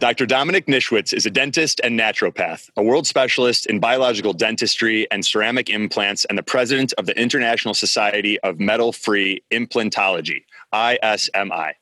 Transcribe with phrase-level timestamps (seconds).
[0.00, 0.24] Dr.
[0.24, 5.68] Dominik Nischwitz is a dentist and naturopath, a world specialist in biological dentistry and ceramic
[5.68, 11.72] implants, and the president of the International Society of Metal Free Implantology, ISMI.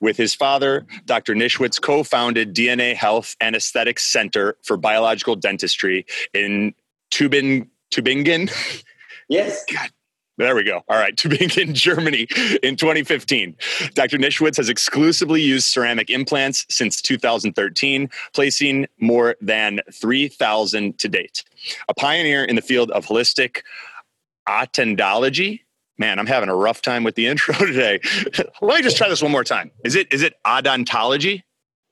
[0.00, 1.34] With his father, Dr.
[1.34, 6.74] Nischwitz co founded DNA Health and Aesthetics Center for Biological Dentistry in
[7.10, 7.68] Tübingen.
[7.92, 8.50] Tübingen?
[9.28, 9.64] Yes.
[9.70, 9.90] God
[10.38, 10.82] there we go.
[10.88, 11.14] All right.
[11.16, 12.26] Tübingen, Germany
[12.62, 13.56] in 2015.
[13.94, 14.18] Dr.
[14.18, 21.44] Nischwitz has exclusively used ceramic implants since 2013, placing more than 3,000 to date.
[21.88, 23.62] A pioneer in the field of holistic
[24.48, 25.60] odontology.
[25.98, 28.00] Man, I'm having a rough time with the intro today.
[28.60, 29.70] Let me just try this one more time.
[29.84, 31.42] Is it is it odontology?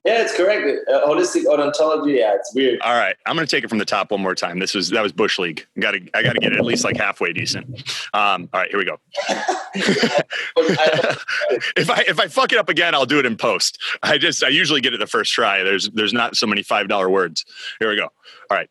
[0.04, 0.86] Yeah, it's correct.
[0.86, 2.18] Uh, holistic odontology.
[2.18, 2.78] Yeah, it's weird.
[2.82, 4.58] All right, I'm going to take it from the top one more time.
[4.58, 5.66] This was that was bush league.
[5.78, 7.66] Got to I got to get it at least like halfway decent.
[8.12, 8.98] Um, all right, here we go.
[11.74, 13.80] if I if I fuck it up again, I'll do it in post.
[14.02, 15.62] I just I usually get it the first try.
[15.62, 17.46] There's there's not so many five dollar words.
[17.78, 18.04] Here we go.
[18.50, 18.70] All right.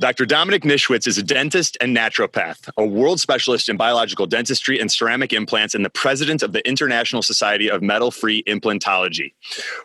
[0.00, 0.26] Dr.
[0.26, 5.32] Dominik Nischwitz is a dentist and naturopath, a world specialist in biological dentistry and ceramic
[5.32, 9.34] implants, and the president of the International Society of Metal Free Implantology.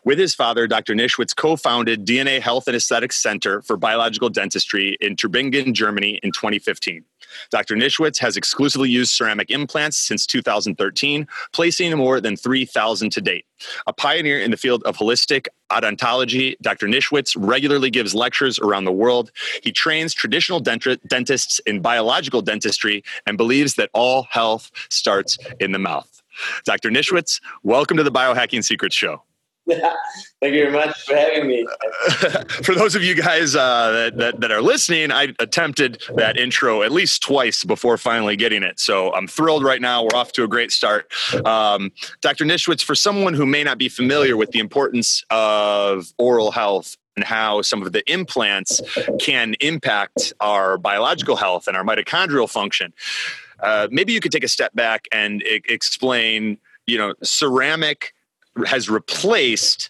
[0.03, 0.95] With his father, Dr.
[0.95, 6.31] Nischwitz co founded DNA Health and Aesthetics Center for Biological Dentistry in Tübingen, Germany in
[6.31, 7.05] 2015.
[7.51, 7.75] Dr.
[7.75, 13.45] Nischwitz has exclusively used ceramic implants since 2013, placing more than 3,000 to date.
[13.87, 16.87] A pioneer in the field of holistic odontology, Dr.
[16.87, 19.31] Nischwitz regularly gives lectures around the world.
[19.61, 25.71] He trains traditional dent- dentists in biological dentistry and believes that all health starts in
[25.71, 26.21] the mouth.
[26.63, 26.89] Dr.
[26.89, 29.21] Nischwitz, welcome to the Biohacking Secrets Show.
[30.41, 31.67] Thank you very much for having me.
[32.63, 36.81] for those of you guys uh, that, that, that, are listening, I attempted that intro
[36.81, 38.79] at least twice before finally getting it.
[38.79, 40.03] So I'm thrilled right now.
[40.03, 41.11] We're off to a great start.
[41.45, 41.91] Um,
[42.21, 42.45] Dr.
[42.45, 47.23] Nischwitz, for someone who may not be familiar with the importance of oral health and
[47.23, 48.81] how some of the implants
[49.19, 52.93] can impact our biological health and our mitochondrial function,
[53.59, 58.13] uh, maybe you could take a step back and I- explain, you know, ceramic
[58.65, 59.89] has replaced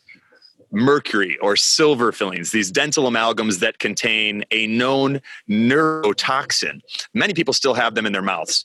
[0.72, 6.82] mercury or silver fillings, these dental amalgams that contain a known neurotoxin.
[7.14, 8.64] Many people still have them in their mouths.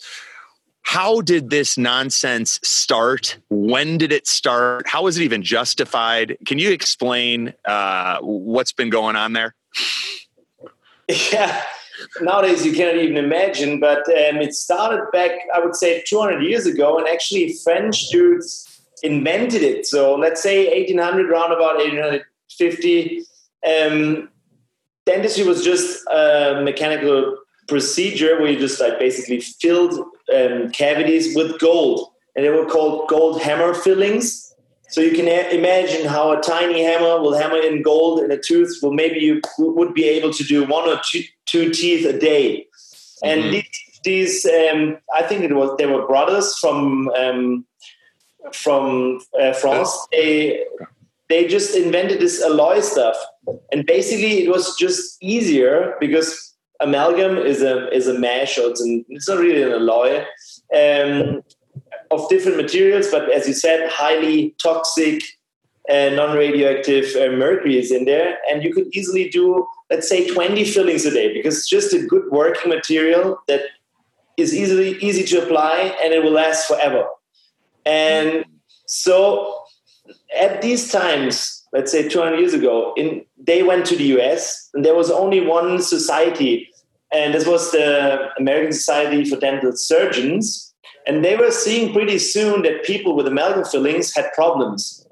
[0.82, 3.38] How did this nonsense start?
[3.48, 4.87] When did it start?
[4.87, 6.36] How was it even justified?
[6.47, 9.54] Can you explain uh, what's been going on there?
[11.06, 11.62] Yeah,
[12.22, 16.65] nowadays you cannot even imagine, but um, it started back, I would say, 200 years
[16.65, 19.87] ago, and actually French dudes invented it.
[19.87, 23.25] So let's say 1800, round about 1850,
[23.66, 24.28] um,
[25.06, 27.37] dentistry was just a mechanical
[27.69, 29.99] procedure where you just like basically filled
[30.34, 34.54] um, cavities with gold, and they were called gold hammer fillings.
[34.91, 38.78] So you can imagine how a tiny hammer will hammer in gold in a tooth.
[38.81, 42.66] Well, maybe you would be able to do one or two, two teeth a day.
[43.25, 43.50] And mm-hmm.
[44.04, 47.66] these, these um, I think it was they were brothers from um,
[48.53, 49.91] from uh, France.
[50.12, 50.65] They
[51.28, 53.16] they just invented this alloy stuff,
[53.72, 58.81] and basically it was just easier because amalgam is a is a mesh, or it's,
[58.81, 60.25] an, it's not really an alloy
[60.75, 61.43] um,
[62.10, 65.22] of different materials, but as you said, highly toxic.
[65.87, 70.65] Uh, non-radioactive uh, mercury is in there, and you could easily do, let's say, 20
[70.65, 73.60] fillings a day because it's just a good working material that
[74.37, 77.06] is easily easy to apply and it will last forever.
[77.87, 78.45] And
[78.87, 79.61] so
[80.39, 84.84] at these times, let's say 200 years ago, in, they went to the US and
[84.84, 86.71] there was only one society,
[87.12, 90.75] and this was the American Society for Dental Surgeons.
[91.07, 95.07] And they were seeing pretty soon that people with amalgam fillings had problems,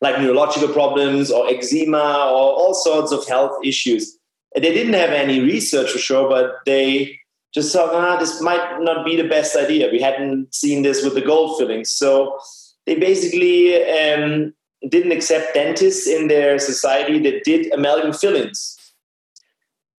[0.00, 4.16] like neurological problems or eczema or all sorts of health issues.
[4.54, 7.19] And they didn't have any research for sure, but they
[7.52, 9.90] just thought, ah, this might not be the best idea.
[9.90, 11.90] We hadn't seen this with the gold fillings.
[11.90, 12.38] So
[12.86, 14.54] they basically um,
[14.88, 18.76] didn't accept dentists in their society that did amalgam fillings.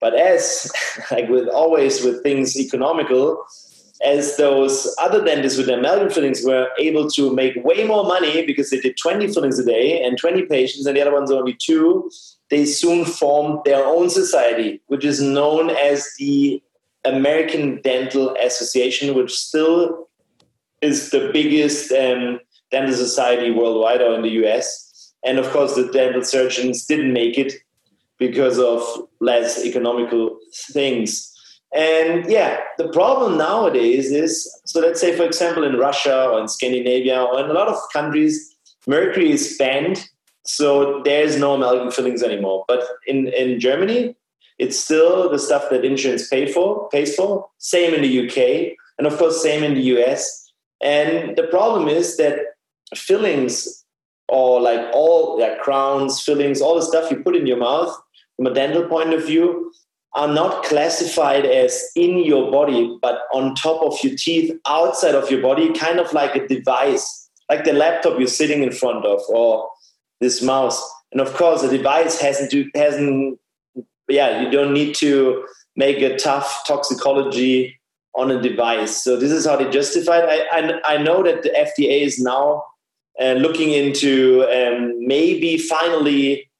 [0.00, 0.72] But as,
[1.10, 3.44] like with always with things economical,
[4.04, 8.70] as those other dentists with amalgam fillings were able to make way more money because
[8.70, 12.10] they did 20 fillings a day and 20 patients, and the other ones only two,
[12.50, 16.60] they soon formed their own society, which is known as the
[17.04, 20.08] American Dental Association, which still
[20.80, 22.40] is the biggest um,
[22.70, 25.12] dental society worldwide or in the US.
[25.24, 27.54] And of course, the dental surgeons didn't make it
[28.18, 28.82] because of
[29.20, 30.38] less economical
[30.72, 31.28] things.
[31.74, 34.32] And yeah, the problem nowadays is
[34.64, 37.76] so let's say, for example, in Russia or in Scandinavia or in a lot of
[37.92, 38.54] countries,
[38.86, 40.08] mercury is banned.
[40.44, 42.64] So there's no amalgam fillings anymore.
[42.68, 44.16] But in, in Germany,
[44.58, 47.46] it's still the stuff that insurance pay for, pays for.
[47.58, 50.52] Same in the UK, and of course, same in the US.
[50.82, 52.38] And the problem is that
[52.94, 53.84] fillings
[54.28, 57.94] or like all yeah, crowns, fillings, all the stuff you put in your mouth
[58.36, 59.72] from a dental point of view
[60.14, 65.30] are not classified as in your body, but on top of your teeth, outside of
[65.30, 69.20] your body, kind of like a device, like the laptop you're sitting in front of
[69.28, 69.68] or
[70.20, 70.82] this mouse.
[71.12, 73.38] And of course, the device hasn't do, hasn't
[74.12, 77.78] yeah, you don't need to make a tough toxicology
[78.14, 79.02] on a device.
[79.02, 80.48] So this is how they justify it.
[80.52, 82.64] I, I, I know that the FDA is now
[83.20, 86.50] uh, looking into um, maybe finally,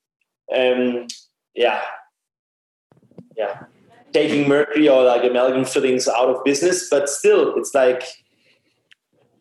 [0.57, 1.07] um,
[1.55, 1.83] yeah,
[3.37, 3.65] yeah,
[4.13, 6.89] taking mercury or like amalgam fillings out of business.
[6.89, 8.05] But still, it's like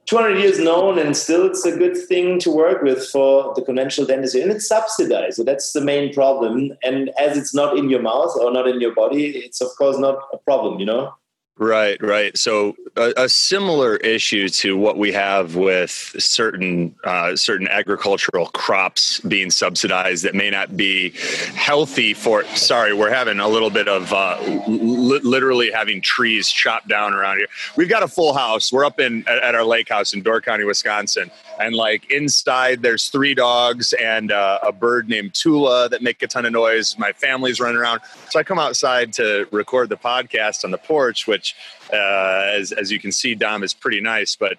[0.06, 4.08] 200 years known and still it's a good thing to work with for the conventional
[4.08, 6.74] dentistry and it's subsidized so that's the main problem.
[6.84, 9.98] And as it's not in your mouth or not in your body it's of course
[9.98, 11.14] not a problem you know
[11.62, 12.36] Right, right.
[12.36, 19.20] So a, a, similar issue to what we have with certain uh, certain agricultural crops
[19.20, 21.12] being subsidized that may not be
[21.54, 22.44] healthy for.
[22.56, 27.38] Sorry, we're having a little bit of uh, li- literally having trees chopped down around
[27.38, 27.48] here.
[27.76, 28.74] We've got a full house.
[28.74, 31.30] We're up in at, at our lake house in Door County, Wisconsin,
[31.64, 36.28] and like inside there's three dogs and uh, a bird named Tula that make a
[36.28, 36.98] ton of noise.
[36.98, 41.28] My family's running around, so I come outside to record the podcast on the porch,
[41.28, 41.56] which,
[41.94, 44.58] uh, as as you can see, Dom is pretty nice, but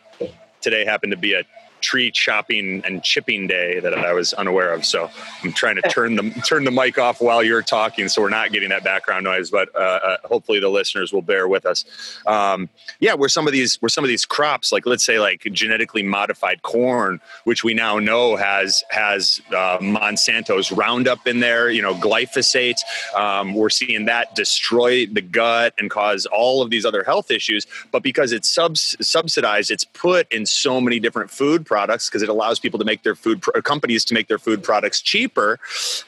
[0.60, 1.44] today happened to be a
[1.82, 4.84] tree chopping and chipping day that I was unaware of.
[4.84, 5.10] So
[5.42, 8.52] I'm trying to turn the turn the mic off while you're talking, so we're not
[8.52, 9.50] getting that background noise.
[9.50, 11.84] But uh, uh, hopefully the listeners will bear with us.
[12.26, 12.68] Um,
[13.00, 16.02] yeah, where some of these where some of these crops, like let's say like genetically
[16.02, 21.94] modified corn, which we now know has has uh, Monsanto's Roundup in there, you know,
[21.94, 22.80] glyphosate.
[23.14, 27.66] Um, we're seeing that destroy the gut and cause all of these other health issues.
[27.90, 32.28] But because it's subs- subsidized, it's put in so many different food products because it
[32.28, 35.58] allows people to make their food companies to make their food products cheaper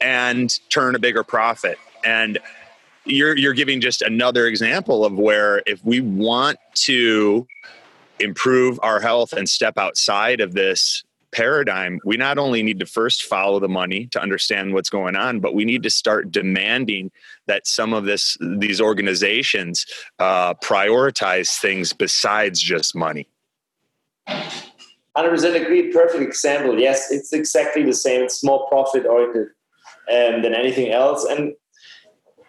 [0.00, 2.38] and turn a bigger profit and
[3.04, 7.46] you're you're giving just another example of where if we want to
[8.20, 13.24] improve our health and step outside of this paradigm, we not only need to first
[13.24, 17.10] follow the money to understand what's going on, but we need to start demanding
[17.46, 19.84] that some of this these organizations
[20.18, 23.28] uh, prioritize things besides just money.
[25.16, 25.92] 100% agreed.
[25.92, 26.78] Perfect example.
[26.78, 28.22] Yes, it's exactly the same.
[28.22, 29.48] It's more profit oriented
[30.12, 31.24] um, than anything else.
[31.24, 31.54] And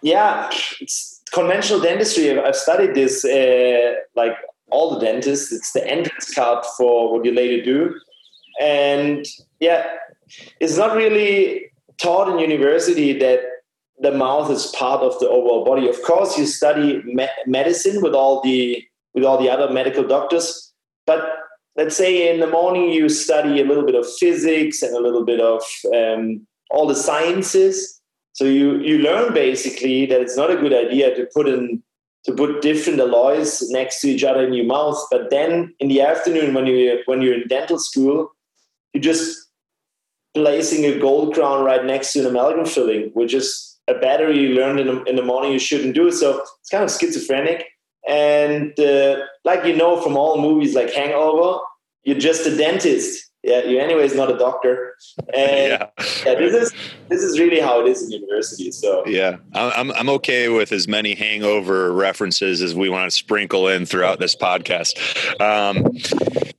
[0.02, 2.38] yeah, it's conventional dentistry.
[2.38, 4.36] I've studied this uh, like
[4.70, 5.52] all the dentists.
[5.52, 7.94] It's the entrance card for what you later do.
[8.60, 9.24] And
[9.60, 9.86] yeah,
[10.60, 13.40] it's not really taught in university that
[14.00, 15.88] the mouth is part of the overall body.
[15.88, 18.82] Of course, you study me- medicine with all the
[19.14, 20.74] with all the other medical doctors,
[21.06, 21.22] but
[21.76, 25.24] let's say in the morning you study a little bit of physics and a little
[25.24, 25.62] bit of
[25.94, 28.00] um, all the sciences.
[28.32, 31.82] So you you learn basically that it's not a good idea to put in
[32.24, 35.00] to put different alloys next to each other in your mouth.
[35.10, 38.32] But then in the afternoon when you when you're in dental school,
[38.92, 39.46] you're just
[40.34, 44.48] placing a gold crown right next to an amalgam filling, which is a battery you
[44.54, 46.10] learned in the, in the morning you shouldn't do.
[46.10, 47.64] So it's kind of schizophrenic.
[48.06, 51.60] And uh, like you know from all movies like Hangover,
[52.04, 53.24] you're just a dentist.
[53.42, 54.94] Yeah, you anyways not a doctor.
[55.34, 55.88] And yeah,
[56.24, 56.72] yeah this is
[57.08, 58.70] this is really how it is in university.
[58.70, 63.68] So yeah, I'm I'm okay with as many hangover references as we want to sprinkle
[63.68, 64.98] in throughout this podcast.
[65.40, 65.84] Um,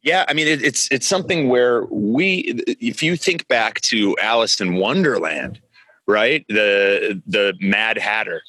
[0.02, 4.62] yeah, I mean it, it's it's something where we, if you think back to Alice
[4.62, 5.60] in Wonderland,
[6.08, 6.46] right?
[6.48, 8.42] The the Mad Hatter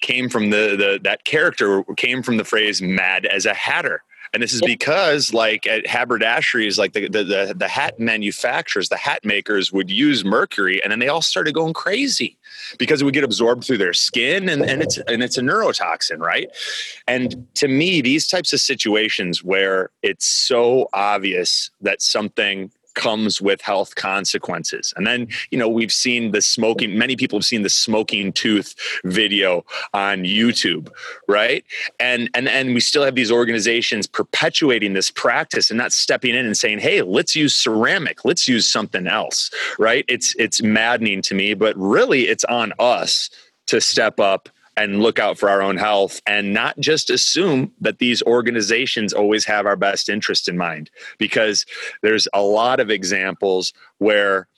[0.00, 4.02] came from the, the that character came from the phrase mad as a hatter.
[4.32, 8.96] And this is because like at haberdasheries like the, the, the the hat manufacturers the
[8.96, 12.36] hat makers would use mercury and then they all started going crazy
[12.78, 16.18] because it would get absorbed through their skin and, and it's and it's a neurotoxin
[16.18, 16.50] right?
[17.06, 23.60] And to me these types of situations where it's so obvious that something comes with
[23.60, 24.92] health consequences.
[24.96, 28.74] And then, you know, we've seen the smoking, many people have seen the smoking tooth
[29.04, 30.90] video on YouTube,
[31.28, 31.64] right?
[32.00, 36.44] And and and we still have these organizations perpetuating this practice and not stepping in
[36.44, 38.24] and saying, "Hey, let's use ceramic.
[38.24, 40.04] Let's use something else." Right?
[40.08, 43.30] It's it's maddening to me, but really it's on us
[43.66, 47.98] to step up and look out for our own health and not just assume that
[47.98, 50.90] these organizations always have our best interest in mind.
[51.18, 51.64] Because
[52.02, 54.48] there's a lot of examples where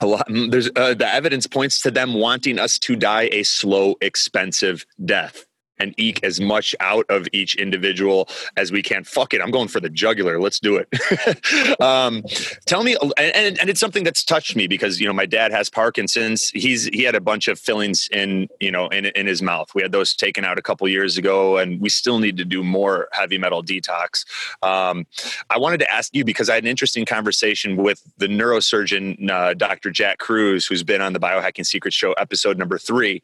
[0.00, 3.94] a lot there's uh, the evidence points to them wanting us to die a slow
[4.00, 5.46] expensive death
[5.78, 9.04] and eke as much out of each individual as we can.
[9.04, 10.40] Fuck it, I'm going for the jugular.
[10.40, 11.80] Let's do it.
[11.80, 12.22] um,
[12.66, 15.68] tell me, and, and it's something that's touched me because you know my dad has
[15.70, 16.50] Parkinson's.
[16.50, 19.74] He's he had a bunch of fillings in you know in in his mouth.
[19.74, 22.62] We had those taken out a couple years ago, and we still need to do
[22.62, 24.24] more heavy metal detox.
[24.62, 25.06] Um,
[25.50, 29.54] I wanted to ask you because I had an interesting conversation with the neurosurgeon uh,
[29.54, 29.90] Dr.
[29.90, 33.22] Jack Kruse, who's been on the Biohacking Secret Show episode number three,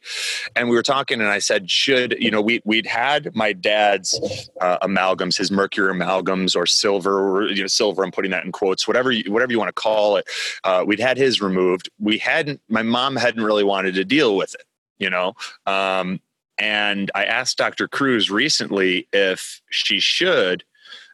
[0.55, 3.53] and we were talking, and I said, should you know know, we we'd had my
[3.53, 4.19] dad's
[4.59, 8.03] uh, amalgams, his mercury amalgams or silver, or, you know, silver.
[8.03, 10.25] I'm putting that in quotes, whatever you, whatever you want to call it.
[10.63, 11.89] Uh, we'd had his removed.
[11.99, 12.61] We hadn't.
[12.69, 14.63] My mom hadn't really wanted to deal with it,
[14.99, 15.33] you know.
[15.65, 16.19] Um,
[16.57, 17.87] and I asked Dr.
[17.87, 20.63] Kruse recently if she should,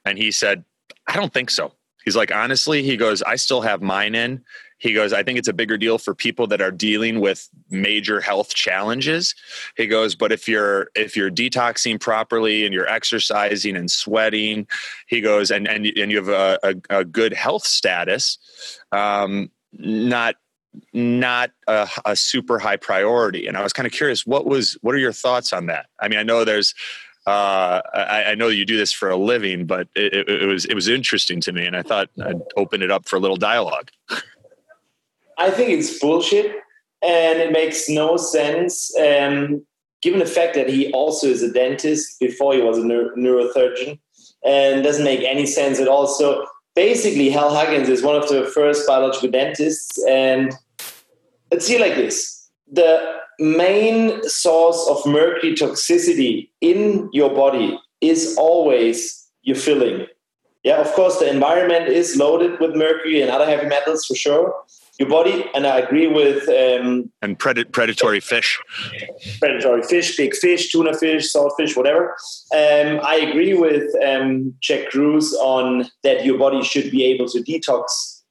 [0.06, 0.64] and he said,
[1.08, 1.74] "I don't think so."
[2.08, 4.46] He's like, honestly, he goes, I still have mine in
[4.78, 8.22] he goes, I think it's a bigger deal for people that are dealing with major
[8.22, 9.34] health challenges.
[9.76, 14.68] He goes, but if you're if you're detoxing properly and you're exercising and sweating,
[15.08, 18.38] he goes, and and and you have a, a, a good health status,
[18.92, 20.36] um, not
[20.94, 23.48] not a, a, super high priority.
[23.48, 25.88] And I was kind of curious, what was what are your thoughts on that?
[26.00, 26.76] I mean, I know there's
[27.26, 30.64] uh, I, I, know you do this for a living, but it, it, it was
[30.64, 33.36] it was interesting to me, and I thought I'd open it up for a little
[33.36, 33.92] dialogue.
[35.38, 36.56] I think it's bullshit
[37.02, 38.96] and it makes no sense.
[38.98, 39.66] Um,
[40.02, 44.00] given the fact that he also is a dentist before he was a neuro- neurosurgeon
[44.44, 46.08] and doesn't make any sense at all.
[46.08, 50.04] So basically, Hal Huggins is one of the first biological dentists.
[50.06, 50.54] And
[51.52, 52.36] let's see like this
[52.70, 60.06] the main source of mercury toxicity in your body is always your filling.
[60.64, 64.54] Yeah, of course, the environment is loaded with mercury and other heavy metals for sure
[65.00, 65.46] your body.
[65.54, 68.60] And I agree with um, and pred- predatory fish,
[69.40, 72.16] predatory fish, big fish, tuna fish, saltfish, whatever.
[72.54, 77.40] Um, I agree with um, Jack Kruse on that your body should be able to
[77.44, 78.22] detox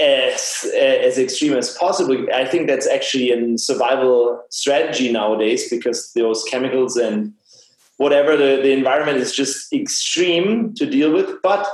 [0.00, 2.26] as as extreme as possible.
[2.34, 7.32] I think that's actually a survival strategy nowadays because those chemicals and
[7.96, 11.40] whatever the, the environment is just extreme to deal with.
[11.42, 11.66] But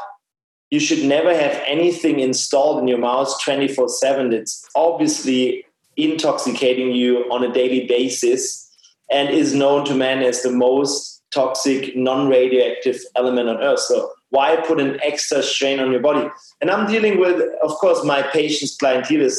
[0.74, 5.64] you should never have anything installed in your mouth 24 7 that's obviously
[5.96, 8.68] intoxicating you on a daily basis
[9.08, 13.78] and is known to man as the most toxic non-radioactive element on earth.
[13.80, 16.28] So why put an extra strain on your body?
[16.60, 19.36] And i'm dealing with of course my patients clientele is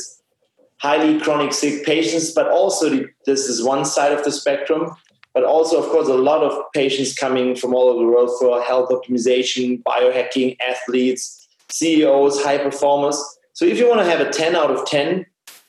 [0.77, 4.95] highly chronic sick patients but also the, this is one side of the spectrum
[5.35, 8.61] but also, of course, a lot of patients coming from all over the world for
[8.63, 13.21] health optimization, biohacking, athletes, CEOs, high performers.
[13.51, 15.25] So if you want to have a 10 out of 10,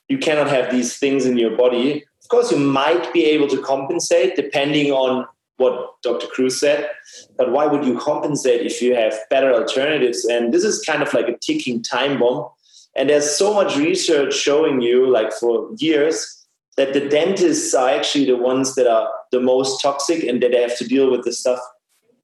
[0.08, 2.04] you cannot have these things in your body.
[2.23, 6.28] Of course, you might be able to compensate depending on what Dr.
[6.28, 6.88] Kruse said.
[7.37, 10.25] But why would you compensate if you have better alternatives?
[10.26, 12.49] And this is kind of like a ticking time bomb.
[12.94, 16.46] And there's so much research showing you, like for years,
[16.76, 20.62] that the dentists are actually the ones that are the most toxic and that they
[20.62, 21.61] have to deal with the stuff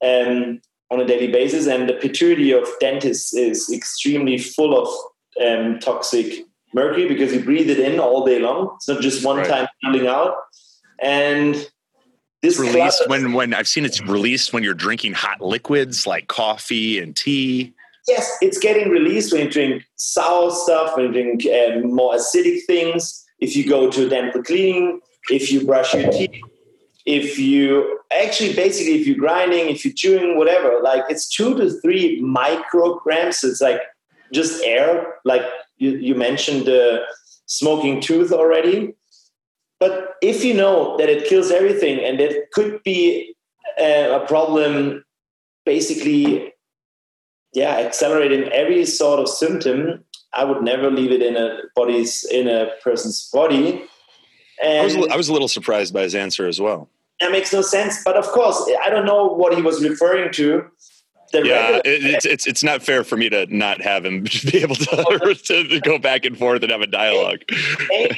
[0.03, 1.67] um, on a daily basis.
[1.67, 4.89] And the pituitary of dentists is extremely full of
[5.45, 8.73] um, toxic mercury because you breathe it in all day long.
[8.77, 9.47] It's not just one right.
[9.47, 10.35] time pulling out.
[11.01, 11.55] And
[12.43, 16.99] this released when when I've seen it's released when you're drinking hot liquids like coffee
[16.99, 17.73] and tea.
[18.09, 22.65] Yes, it's getting released when you drink sour stuff, when you drink um, more acidic
[22.67, 26.41] things if you go to a dental cleaning, if you brush your teeth,
[27.05, 31.71] if you actually basically if you're grinding, if you're chewing, whatever, like it's two to
[31.81, 33.43] three micrograms.
[33.45, 33.81] It's like
[34.33, 35.43] just air, like
[35.77, 37.03] you, you mentioned the
[37.47, 38.95] smoking tooth already.
[39.81, 43.35] But if you know that it kills everything and it could be
[43.79, 45.05] a, a problem,
[45.67, 46.53] basically,
[47.53, 52.49] yeah, accelerating every sort of symptom, I would never leave it in a body's in
[52.49, 53.85] a person's body.
[54.63, 56.89] And I was, I was a little surprised by his answer as well.
[57.21, 58.03] That makes no sense.
[58.05, 60.65] But of course, I don't know what he was referring to.
[61.33, 64.59] the Yeah, it, it's it's it's not fair for me to not have him be
[64.59, 67.41] able to, to go back and forth and have a dialogue.
[67.89, 68.15] maybe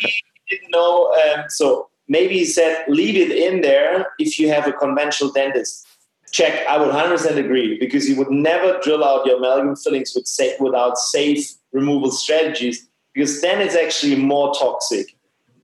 [0.47, 1.13] he didn't know.
[1.13, 5.87] Um, so maybe he said, leave it in there if you have a conventional dentist.
[6.33, 6.67] Check.
[6.67, 10.57] I would 100% agree because you would never drill out your amalgam fillings with sa-
[10.59, 15.15] without safe removal strategies because then it's actually more toxic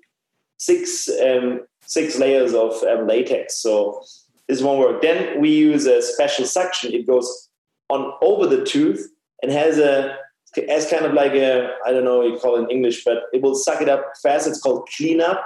[0.59, 4.03] six um, six layers of um, latex, so
[4.49, 5.03] this won't work.
[5.03, 6.93] Then we use a special suction.
[6.93, 7.49] It goes
[7.89, 9.07] on over the tooth
[9.43, 10.17] and has a
[10.69, 13.25] as kind of like a I don't know what you call it in English, but
[13.33, 14.47] it will suck it up fast.
[14.47, 15.45] It's called cleanup,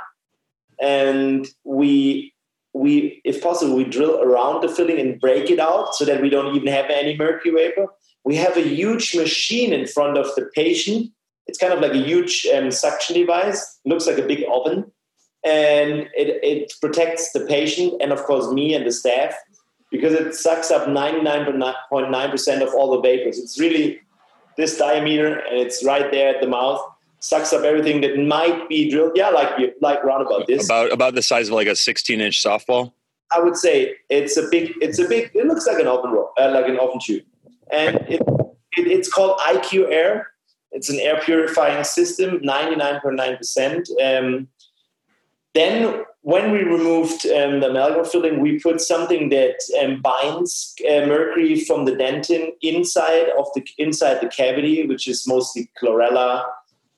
[0.81, 2.35] and we
[2.73, 6.28] we if possible we drill around the filling and break it out so that we
[6.28, 7.87] don't even have any mercury vapor.
[8.26, 11.12] We have a huge machine in front of the patient.
[11.47, 13.78] It's kind of like a huge um, suction device.
[13.84, 14.91] looks like a big oven,
[15.45, 19.32] and it, it protects the patient and of course me and the staff
[19.93, 23.39] because it sucks up 99.9% of all the vapors.
[23.39, 24.00] It's really
[24.56, 26.80] this diameter and it's right there at the mouth.
[27.21, 29.12] Sucks up everything that might be drilled.
[29.15, 30.67] Yeah, like like round about this.
[30.67, 32.93] About about the size of like a 16 inch softball.
[33.30, 34.73] I would say it's a big.
[34.80, 35.30] It's a big.
[35.34, 37.25] It looks like an oven roll, uh, like an oven tube,
[37.71, 38.23] and it,
[38.76, 40.29] it, it's called IQ Air.
[40.73, 43.89] It's an air purifying system, ninety nine point nine percent.
[44.02, 44.49] Um,
[45.55, 51.07] Then, when we removed um, the amalgam filling, we put something that um, binds uh,
[51.07, 56.45] mercury from the dentin inside of the inside the cavity, which is mostly chlorella,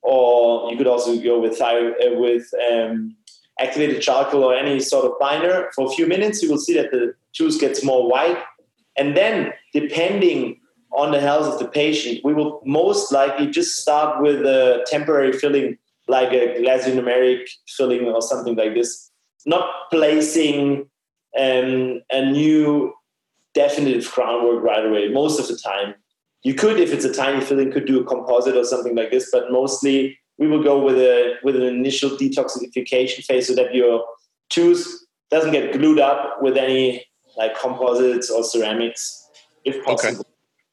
[0.02, 3.14] or you could also go with uh, with um,
[3.60, 6.42] activated charcoal or any sort of binder for a few minutes.
[6.42, 8.42] You will see that the juice gets more white,
[8.96, 10.57] and then depending
[10.92, 15.32] on the health of the patient, we will most likely just start with a temporary
[15.32, 19.10] filling, like a glass ionomeric filling or something like this,
[19.46, 20.88] not placing
[21.38, 22.92] um, a new
[23.54, 25.08] definitive crown work right away.
[25.08, 25.94] Most of the time,
[26.42, 29.28] you could, if it's a tiny filling, could do a composite or something like this,
[29.30, 34.04] but mostly we will go with a with an initial detoxification phase so that your
[34.48, 34.86] tooth
[35.30, 37.04] doesn't get glued up with any
[37.36, 39.28] like composites or ceramics,
[39.64, 40.24] if possible.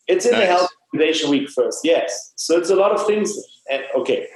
[0.08, 2.34] It's in the health activation week first, yes.
[2.36, 3.34] So it's a lot of things.
[3.70, 4.28] And okay,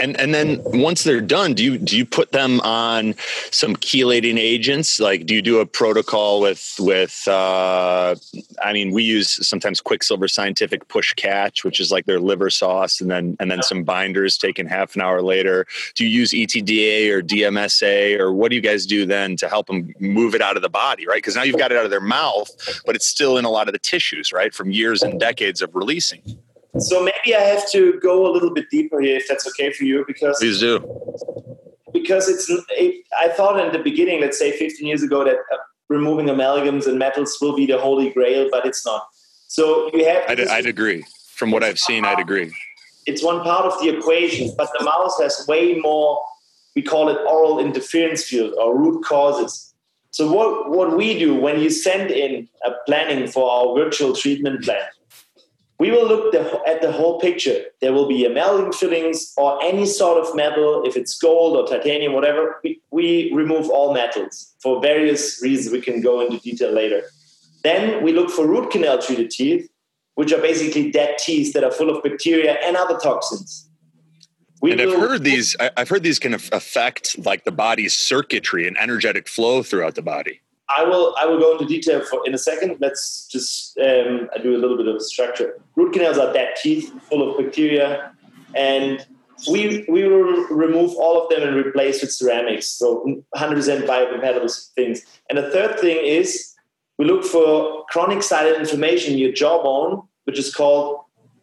[0.00, 3.14] And and then once they're done, do you do you put them on
[3.50, 5.00] some chelating agents?
[5.00, 7.26] Like, do you do a protocol with with?
[7.26, 8.14] Uh,
[8.62, 13.00] I mean, we use sometimes Quicksilver Scientific Push Catch, which is like their liver sauce,
[13.00, 15.66] and then and then some binders taken half an hour later.
[15.96, 19.66] Do you use ETDA or DMSA or what do you guys do then to help
[19.66, 21.06] them move it out of the body?
[21.06, 22.50] Right, because now you've got it out of their mouth,
[22.86, 25.74] but it's still in a lot of the tissues, right, from years and decades of
[25.74, 26.38] releasing.
[26.78, 29.84] So maybe I have to go a little bit deeper here, if that's okay for
[29.84, 30.74] you, because Please do.
[31.92, 35.56] because it's it, i thought in the beginning let's say 15 years ago that uh,
[35.88, 39.06] removing amalgams and metals will be the holy grail but it's not
[39.46, 41.04] so you have I'd, I'd agree.
[41.38, 42.52] From what I've seen, I'd agree.
[43.06, 46.18] it's one part of the equation but the mouse has way more
[46.76, 49.72] we call it oral interference field or root causes
[50.10, 54.62] so what, what we do when you send in a planning for our virtual treatment
[54.64, 54.86] plan
[55.78, 57.64] we will look the, at the whole picture.
[57.80, 62.14] There will be amalgam fillings or any sort of metal, if it's gold or titanium,
[62.14, 62.60] whatever.
[62.64, 65.72] We, we remove all metals for various reasons.
[65.72, 67.02] We can go into detail later.
[67.62, 69.70] Then we look for root canal treated teeth,
[70.16, 73.68] which are basically dead teeth that are full of bacteria and other toxins.
[74.60, 75.54] We and I've heard these.
[75.76, 80.40] I've heard these can affect like the body's circuitry and energetic flow throughout the body.
[80.76, 82.76] I will I will go into detail for in a second.
[82.80, 85.58] Let's just um, do a little bit of a structure.
[85.76, 88.12] Root canals are dead teeth full of bacteria,
[88.54, 89.06] and
[89.50, 92.66] we we will remove all of them and replace with ceramics.
[92.66, 95.02] So 100% biocompatible things.
[95.28, 96.54] And the third thing is
[96.98, 101.00] we look for chronic silent inflammation in your jawbone, which is called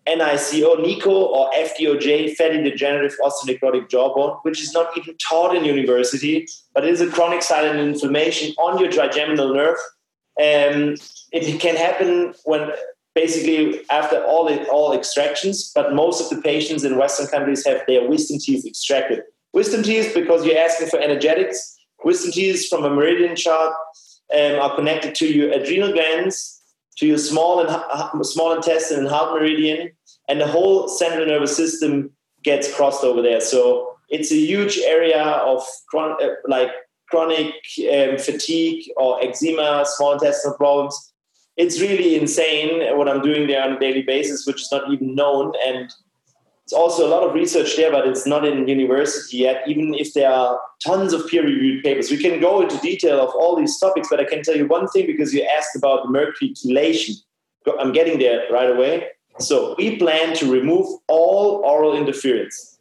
[0.08, 6.48] NICO, NICO or FDOJ, fatty degenerative osteonecrotic jawbone, which is not even taught in university,
[6.74, 9.78] but it is a chronic silent inflammation on your trigeminal nerve.
[10.40, 11.00] And
[11.32, 12.72] it can happen when
[13.16, 18.08] basically after all all extractions, but most of the patients in Western countries have their
[18.08, 19.24] wisdom teeth extracted.
[19.54, 21.78] Wisdom teeth because you're asking for energetics.
[22.04, 23.74] Wisdom teeth from a meridian chart
[24.36, 26.55] um, are connected to your adrenal glands
[26.98, 29.92] to your small and small intestine and heart meridian,
[30.30, 32.12] and the whole central nervous system
[32.44, 33.42] gets crossed over there.
[33.42, 36.70] So it's a huge area of chron- uh, like
[37.10, 37.54] chronic
[37.94, 41.14] um, fatigue or eczema, small intestinal problems.
[41.58, 45.16] It's really insane what I'm doing there on a daily basis, which is not even
[45.16, 45.54] known.
[45.66, 45.92] And
[46.66, 50.16] it's also a lot of research there, but it's not in university yet, even if
[50.16, 52.10] there are tons of peer reviewed papers.
[52.10, 54.88] We can go into detail of all these topics, but I can tell you one
[54.88, 57.18] thing because you asked about mercury chelation.
[57.80, 59.10] I'm getting there right away.
[59.38, 62.80] So we plan to remove all oral interference.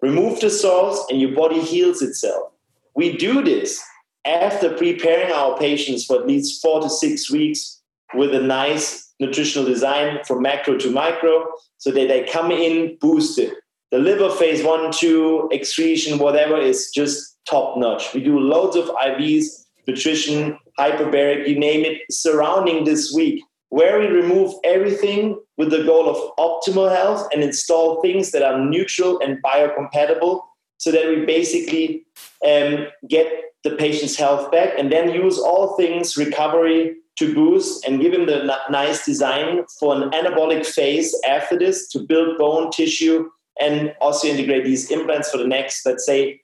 [0.00, 2.52] Remove the source and your body heals itself.
[2.94, 3.82] We do this
[4.24, 7.82] after preparing our patients for at least four to six weeks
[8.14, 11.46] with a nice nutritional design from macro to micro
[11.78, 13.52] so that they come in boosted.
[13.90, 18.12] The liver phase one, two, excretion, whatever is just top notch.
[18.12, 19.44] We do loads of IVs,
[19.86, 26.08] nutrition, hyperbaric, you name it, surrounding this week, where we remove everything with the goal
[26.08, 30.42] of optimal health and install things that are neutral and biocompatible
[30.76, 32.04] so that we basically
[32.46, 33.26] um, get
[33.64, 38.26] the patient's health back and then use all things recovery to boost and give him
[38.26, 43.28] the nice design for an anabolic phase after this to build bone tissue
[43.60, 46.40] and also integrate these implants for the next, let's say,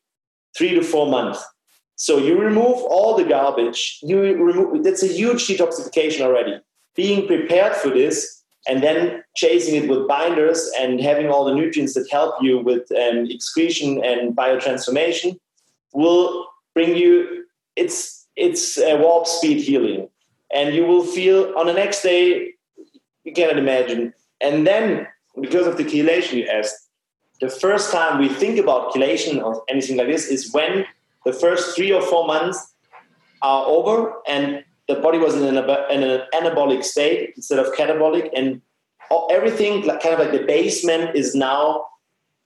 [0.56, 1.44] three to four months.
[1.96, 3.98] So you remove all the garbage.
[4.02, 6.58] You remove that's a huge detoxification already.
[6.96, 11.94] Being prepared for this and then chasing it with binders and having all the nutrients
[11.94, 15.38] that help you with um, excretion and biotransformation
[15.92, 17.44] will bring you
[17.76, 20.08] it's it's a warp speed healing
[20.54, 22.52] and you will feel on the next day
[23.24, 24.14] you cannot imagine.
[24.40, 25.06] And then
[25.40, 26.84] because of the chelation you asked
[27.40, 30.86] the first time we think about chelation or anything like this is when
[31.24, 32.74] the first three or four months
[33.42, 35.64] are over and the body was in an,
[36.34, 38.60] anabolic state instead of catabolic and
[39.30, 41.84] everything kind of like the basement is now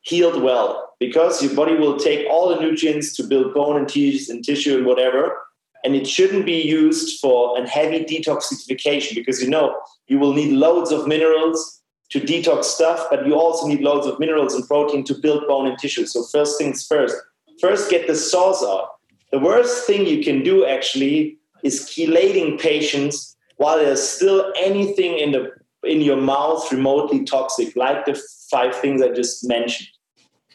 [0.00, 4.28] healed well because your body will take all the nutrients to build bone and teeth
[4.28, 5.36] and tissue and whatever
[5.84, 10.52] and it shouldn't be used for a heavy detoxification because you know you will need
[10.52, 15.04] loads of minerals to detox stuff, but you also need loads of minerals and protein
[15.04, 16.06] to build bone and tissue.
[16.06, 17.14] So first things first.
[17.60, 18.92] First, get the source out.
[19.30, 25.32] The worst thing you can do actually is chelating patients while there's still anything in
[25.32, 25.52] the
[25.84, 29.88] in your mouth remotely toxic, like the five things I just mentioned.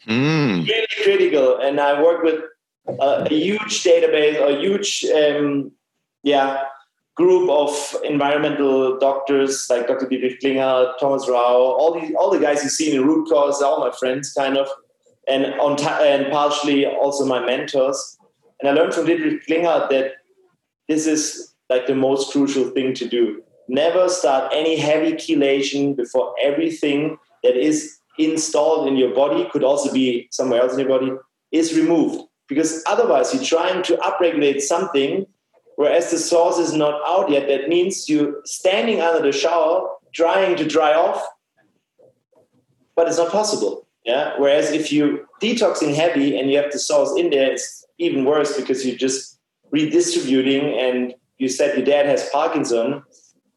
[0.06, 0.66] Mm.
[0.66, 1.56] Really critical.
[1.58, 2.40] And I work with
[2.86, 5.72] a, a huge database, a huge um,
[6.22, 6.64] yeah
[7.16, 10.08] group of environmental doctors like Dr.
[10.08, 13.80] Dietrich Klinghardt, Thomas Rau, all these all the guys you see in root cause, all
[13.80, 14.68] my friends kind of,
[15.28, 18.18] and on and partially also my mentors.
[18.60, 20.14] And I learned from Dietrich Klinghardt that
[20.88, 23.42] this is like the most crucial thing to do.
[23.68, 29.92] Never start any heavy chelation before everything that is installed in your body could also
[29.92, 31.12] be somewhere else in your body
[31.50, 32.22] is removed
[32.54, 35.26] because otherwise you're trying to upregulate something
[35.76, 37.48] whereas the source is not out yet.
[37.48, 41.20] That means you're standing under the shower trying to dry off
[42.96, 44.34] but it's not possible yeah?
[44.38, 48.56] Whereas if you detoxing heavy and you have the source in there it's even worse
[48.56, 49.40] because you're just
[49.70, 53.02] redistributing and you said your dad has parkinson.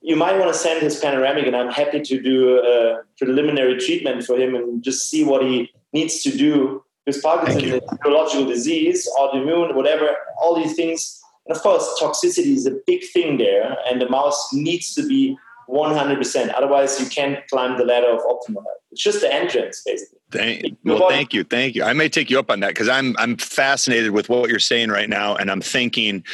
[0.02, 4.24] You might want to send his panoramic and i'm happy to do a preliminary treatment
[4.24, 8.46] for him and just see what he needs to do because Parkinson's is a neurological
[8.46, 11.22] disease, autoimmune, whatever, all these things.
[11.46, 15.38] And of course, toxicity is a big thing there, and the mouse needs to be
[15.70, 16.54] 100%.
[16.54, 18.82] Otherwise, you can't climb the ladder of optimal health.
[18.92, 20.20] It's just the entrance, basically.
[20.32, 21.84] Thank, well, thank you, thank you.
[21.86, 24.90] I may take you up on that because I'm I'm fascinated with what you're saying
[24.90, 26.26] right now, and I'm thinking,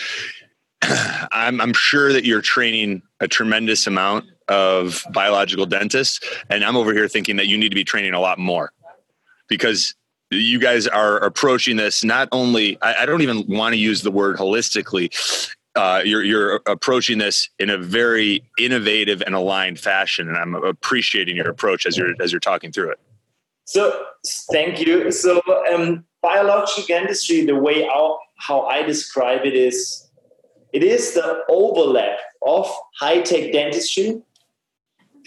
[0.81, 6.93] I'm I'm sure that you're training a tremendous amount of biological dentists, and I'm over
[6.93, 8.73] here thinking that you need to be training a lot more
[9.47, 9.93] because
[10.35, 14.11] you guys are approaching this not only I, I don't even want to use the
[14.11, 15.11] word holistically
[15.75, 21.35] uh, you're you're approaching this in a very innovative and aligned fashion, and I'm appreciating
[21.35, 22.99] your approach as you're as you're talking through it.
[23.65, 24.05] So,
[24.51, 25.11] thank you.
[25.11, 25.41] So,
[25.73, 27.87] um, biological dentistry, the way
[28.37, 30.09] how I describe it is,
[30.73, 34.21] it is the overlap of high tech dentistry,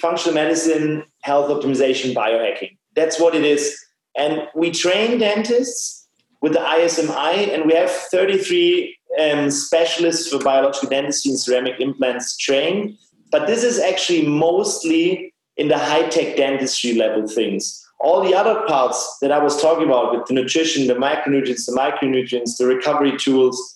[0.00, 2.76] functional medicine, health optimization, biohacking.
[2.94, 3.76] That's what it is.
[4.16, 6.06] And we train dentists
[6.40, 12.36] with the ISMI, and we have 33 um, specialists for biological dentistry and ceramic implants
[12.36, 12.96] trained,
[13.30, 17.82] but this is actually mostly in the high tech dentistry level things.
[17.98, 21.72] All the other parts that I was talking about with the nutrition, the micronutrients, the
[21.72, 23.74] micronutrients, the recovery tools,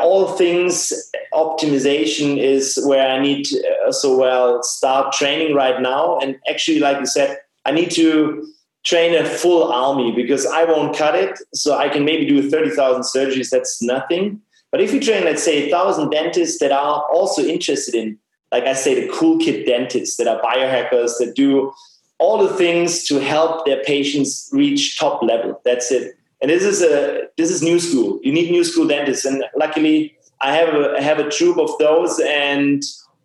[0.00, 0.92] all things
[1.32, 6.18] optimization is where I need to, uh, so well start training right now.
[6.18, 8.46] And actually, like you said, I need to
[8.88, 11.38] train a full army because I won't cut it.
[11.52, 13.50] So I can maybe do 30,000 surgeries.
[13.50, 14.40] That's nothing.
[14.72, 18.18] But if you train, let's say, a thousand dentists that are also interested in,
[18.50, 21.72] like I say, the cool kid dentists that are biohackers that do
[22.18, 25.60] all the things to help their patients reach top level.
[25.66, 26.14] That's it.
[26.40, 28.20] And this is a this is new school.
[28.22, 31.70] You need new school dentists, and luckily I have a I have a troop of
[31.78, 32.20] those.
[32.20, 32.82] And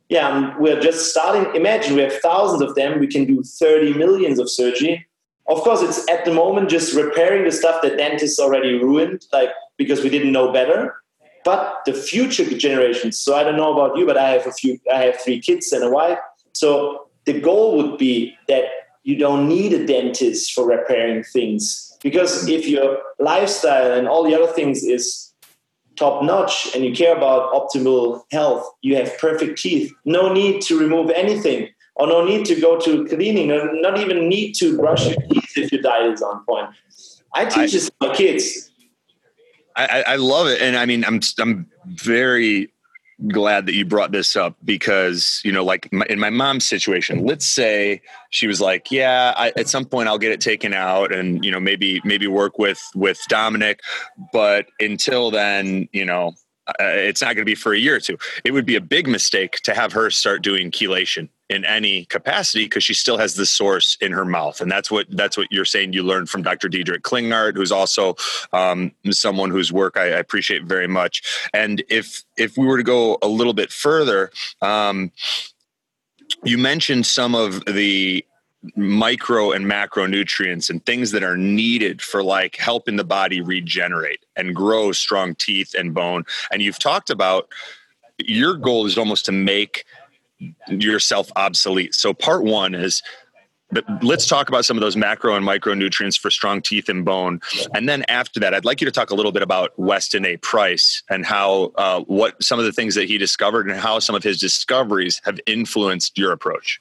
[0.10, 1.56] yeah, um, we're just starting.
[1.56, 3.00] Imagine we have thousands of them.
[3.00, 5.06] We can do thirty millions of surgery.
[5.48, 9.50] Of course, it's at the moment just repairing the stuff that dentists already ruined, like
[9.78, 10.96] because we didn't know better
[11.44, 13.20] but the future generations.
[13.20, 14.80] So I don't know about you, but I have a few.
[14.94, 16.18] I have three kids and a wife.
[16.54, 18.66] So the goal would be that
[19.04, 24.36] you don't need a dentist for repairing things because if your lifestyle and all the
[24.36, 25.34] other things is
[25.96, 29.92] top notch and you care about optimal health, you have perfect teeth.
[30.06, 34.28] No need to remove anything or no need to go to cleaning, or not even
[34.28, 36.70] need to brush your teeth if your diet is on point.
[37.34, 38.72] I teach I, this to my kids.
[39.76, 42.74] I, I love it, and I mean, I'm I'm very
[43.28, 47.26] glad that you brought this up because you know like my, in my mom's situation
[47.26, 48.02] let's say
[48.32, 51.52] she was like yeah I, at some point i'll get it taken out and you
[51.52, 53.80] know maybe maybe work with with Dominik.
[54.34, 56.34] But until then you know
[56.68, 58.18] uh, it's not going to be for a year or two.
[58.44, 62.66] It would be a big mistake to have her start doing chelation in any capacity
[62.66, 64.62] because she still has the source in her mouth.
[64.62, 68.16] And that's what that's what you're saying you learned from dr Dietrich Klinghardt who's also
[68.54, 71.22] um, someone whose work I, I, appreciate very much.
[71.54, 75.12] And if if we were to go a little bit further um,
[76.44, 78.26] you mentioned some of the
[78.76, 84.56] micro and macronutrients and things that are needed for like helping the body regenerate and
[84.56, 87.50] grow strong teeth and bone and you've talked about
[88.20, 89.86] your goal is almost to make
[90.68, 91.94] yourself obsolete.
[91.94, 93.02] So part one is
[93.72, 97.42] but let's talk about some of those macro and micronutrients for strong teeth and bone.
[97.74, 100.38] And then after that, I'd like you to talk a little bit about Weston A.
[100.38, 104.16] Price and how uh, what some of the things that he discovered and how some
[104.16, 106.80] of his discoveries have influenced your approach.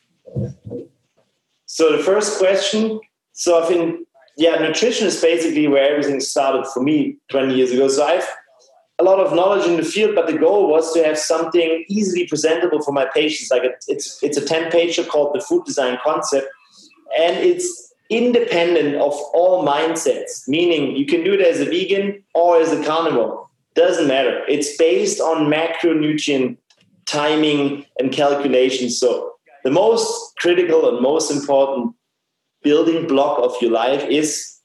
[1.72, 3.00] So the first question,
[3.32, 4.06] so I think
[4.36, 7.88] yeah, nutrition is basically where everything started for me 20 years ago.
[7.88, 8.28] So I've
[8.98, 12.26] a lot of knowledge in the field, but the goal was to have something easily
[12.26, 13.50] presentable for my patients.
[13.50, 16.46] Like it's it's a ten pager called the Food Design Concept,
[17.18, 20.46] and it's independent of all mindsets.
[20.46, 23.48] Meaning, you can do it as a vegan or as a carnivore.
[23.74, 24.44] Doesn't matter.
[24.46, 26.58] It's based on macronutrient
[27.06, 29.00] timing and calculations.
[29.00, 29.31] So
[29.64, 31.94] the most critical and most important
[32.62, 34.58] building block of your life is,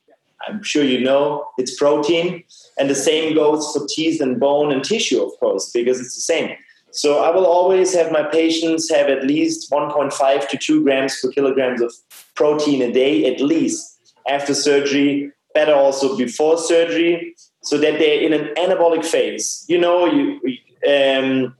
[0.47, 2.43] I'm sure you know, it's protein
[2.77, 6.21] and the same goes for teeth and bone and tissue, of course, because it's the
[6.21, 6.55] same.
[6.91, 11.31] So I will always have my patients have at least 1.5 to 2 grams per
[11.31, 11.93] kilograms of
[12.36, 18.33] protein a day, at least after surgery, better also before surgery, so that they're in
[18.33, 19.65] an anabolic phase.
[19.67, 20.39] You know, you
[20.88, 21.55] um,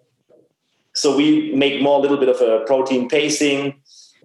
[0.98, 3.80] so we make more a little bit of a protein pacing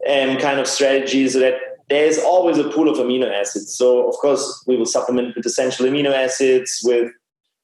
[0.08, 1.56] and kind of strategy so that
[1.90, 3.76] there's always a pool of amino acids.
[3.76, 7.12] So, of course, we will supplement with essential amino acids, with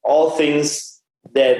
[0.03, 1.01] all things
[1.33, 1.57] that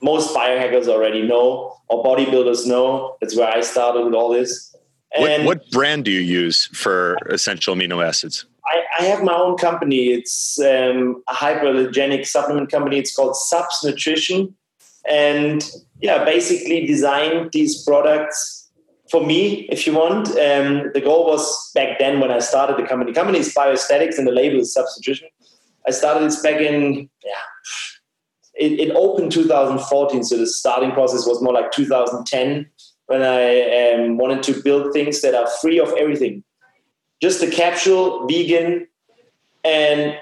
[0.00, 3.16] most biohackers already know or bodybuilders know.
[3.20, 4.72] That's where I started with all this.
[5.12, 8.46] And what, what brand do you use for essential amino acids?
[8.64, 10.10] I, I have my own company.
[10.10, 12.98] It's um, a hyperallergenic supplement company.
[12.98, 14.54] It's called Subs Nutrition.
[15.10, 15.68] And
[16.00, 18.70] yeah, basically designed these products
[19.10, 20.28] for me, if you want.
[20.28, 23.12] Um, the goal was back then when I started the company.
[23.12, 25.28] company is Biostatics and the label is Substitution.
[25.86, 27.32] I started this back in, yeah,
[28.54, 30.24] it, it opened 2014.
[30.24, 32.68] So the starting process was more like 2010
[33.06, 36.42] when I um, wanted to build things that are free of everything.
[37.22, 38.88] Just a capsule, vegan,
[39.64, 40.18] and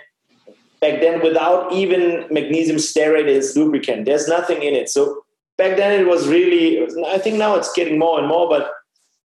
[0.85, 4.05] back then without even magnesium stearate as lubricant.
[4.05, 4.91] There's nothing in it.
[4.91, 5.25] So
[5.57, 8.71] back then it was really, I think now it's getting more and more, but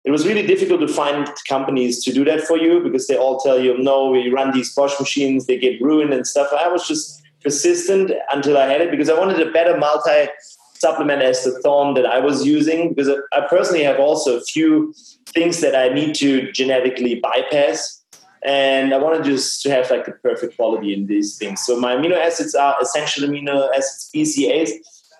[0.05, 3.41] it was really difficult to find companies to do that for you because they all
[3.41, 6.47] tell you, no, we run these Bosch machines, they get ruined and stuff.
[6.57, 10.27] I was just persistent until I had it because I wanted a better multi
[10.75, 14.93] supplement as the Thorne that I was using because I personally have also a few
[15.27, 17.98] things that I need to genetically bypass.
[18.45, 21.65] And I wanted just to have like the perfect quality in these things.
[21.65, 24.71] So my amino acids are essential amino acids, BCAAs,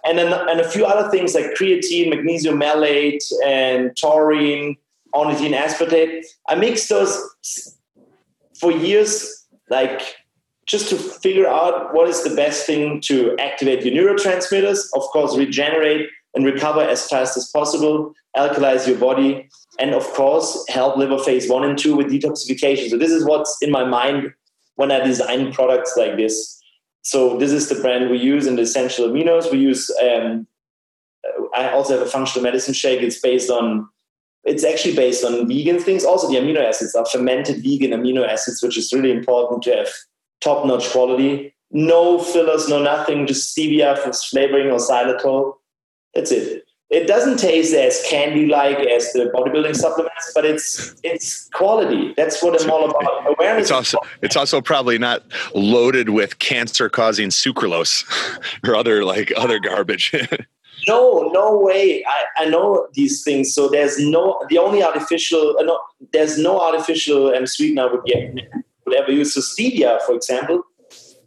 [0.05, 4.77] and then and a few other things like creatine, magnesium malate, and taurine,
[5.13, 6.23] ornithine aspartate.
[6.47, 7.77] I mix those
[8.59, 10.01] for years, like
[10.65, 15.35] just to figure out what is the best thing to activate your neurotransmitters, of course,
[15.35, 21.17] regenerate and recover as fast as possible, alkalize your body, and of course, help liver
[21.17, 22.89] phase one and two with detoxification.
[22.89, 24.33] So, this is what's in my mind
[24.75, 26.61] when I design products like this.
[27.01, 29.51] So, this is the brand we use in the essential aminos.
[29.51, 30.45] We use, um,
[31.55, 33.01] I also have a functional medicine shake.
[33.01, 33.87] It's based on
[34.43, 36.05] it's actually based on vegan things.
[36.05, 39.89] Also, the amino acids are fermented vegan amino acids, which is really important to have
[40.41, 41.53] top notch quality.
[41.71, 45.53] No fillers, no nothing, just stevia for flavoring or xylitol.
[46.15, 46.63] That's it.
[46.89, 52.15] It doesn't taste as candy like as the bodybuilding supplements, but it's it's quality.
[52.17, 53.27] That's what I'm all about.
[53.27, 53.65] Awareness.
[53.65, 55.23] It's also it's also probably not
[55.53, 58.03] loaded with cancer causing sucralose
[58.67, 60.15] or other like other garbage.
[60.87, 62.03] no, no way.
[62.07, 63.53] I, I know these things.
[63.53, 65.79] So there's no the only artificial uh, no,
[66.11, 68.33] there's no artificial um, sweetener would get
[68.85, 69.35] would ever use.
[69.35, 70.63] So stevia, for example,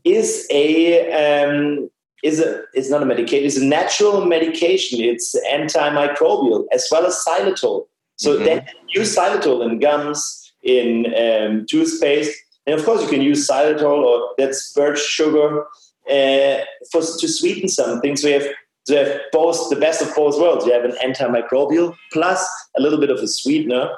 [0.02, 1.88] is a um,
[2.22, 3.46] is a is not a medication.
[3.46, 5.00] It's a natural medication.
[5.00, 7.86] It's antimicrobial as well as xylitol.
[8.16, 8.44] So mm-hmm.
[8.44, 14.04] then use xylitol in gums, in um, toothpaste, and of course you can use xylitol
[14.04, 15.64] or that's birch sugar
[16.10, 16.58] uh,
[16.90, 18.16] for to sweeten something.
[18.16, 18.48] So you have
[18.88, 20.66] you have both the best of both worlds.
[20.66, 23.90] You have an antimicrobial plus a little bit of a sweetener,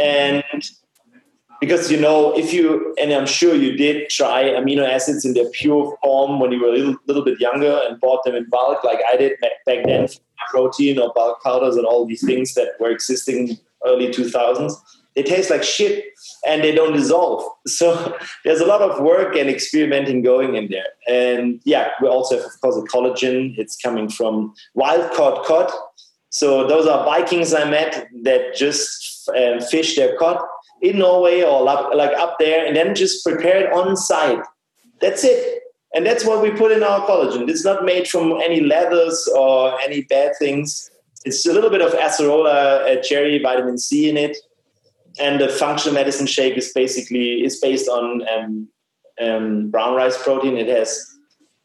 [0.00, 0.70] and
[1.60, 5.48] because you know if you and i'm sure you did try amino acids in their
[5.50, 8.82] pure form when you were a little, little bit younger and bought them in bulk
[8.84, 10.08] like i did back then
[10.50, 14.74] protein or bulk powders and all these things that were existing early 2000s
[15.18, 16.04] they taste like shit
[16.46, 17.42] and they don't dissolve.
[17.66, 20.86] So there's a lot of work and experimenting going in there.
[21.08, 23.58] And yeah we also have of course a collagen.
[23.58, 25.72] It's coming from wild caught cod.
[26.30, 30.38] So those are vikings i met that just um, fish their cod
[30.82, 34.42] in Norway or up, like up there, and then just prepare it on site.
[35.00, 35.62] That's it.
[35.94, 37.48] And that's what we put in our collagen.
[37.48, 40.90] It's not made from any leathers or any bad things.
[41.24, 44.36] It's a little bit of acerola cherry vitamin C in it.
[45.18, 48.68] And the functional medicine shake is basically is based on um,
[49.20, 50.56] um, brown rice protein.
[50.56, 51.04] It has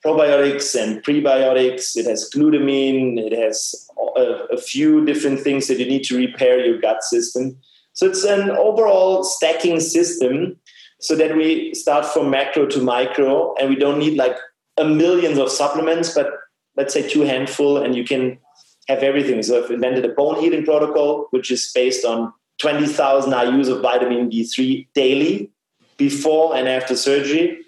[0.04, 1.96] probiotics and prebiotics.
[1.96, 3.20] It has glutamine.
[3.20, 7.58] It has a, a few different things that you need to repair your gut system.
[7.94, 10.58] So it's an overall stacking system
[11.00, 14.36] so that we start from macro to micro and we don't need like
[14.78, 16.32] a millions of supplements, but
[16.76, 18.40] let's say two handful and you can
[18.88, 19.42] have everything.
[19.44, 24.30] So I've invented a bone healing protocol, which is based on 20,000 IUs of vitamin
[24.30, 25.52] D3 daily
[25.98, 27.60] before and after surgery.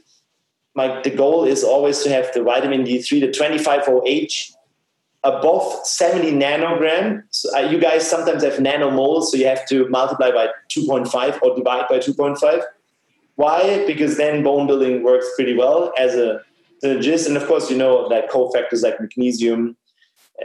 [0.75, 4.55] My, the goal is always to have the vitamin D3, the 25OH
[5.25, 7.23] above 70 nanogram.
[7.31, 11.55] So, uh, you guys sometimes have nanomoles, so you have to multiply by 2.5 or
[11.55, 12.63] divide by 2.5.
[13.35, 13.85] Why?
[13.85, 16.41] Because then bone building works pretty well as a
[16.83, 17.27] synergist.
[17.27, 19.75] And of course, you know that cofactors like magnesium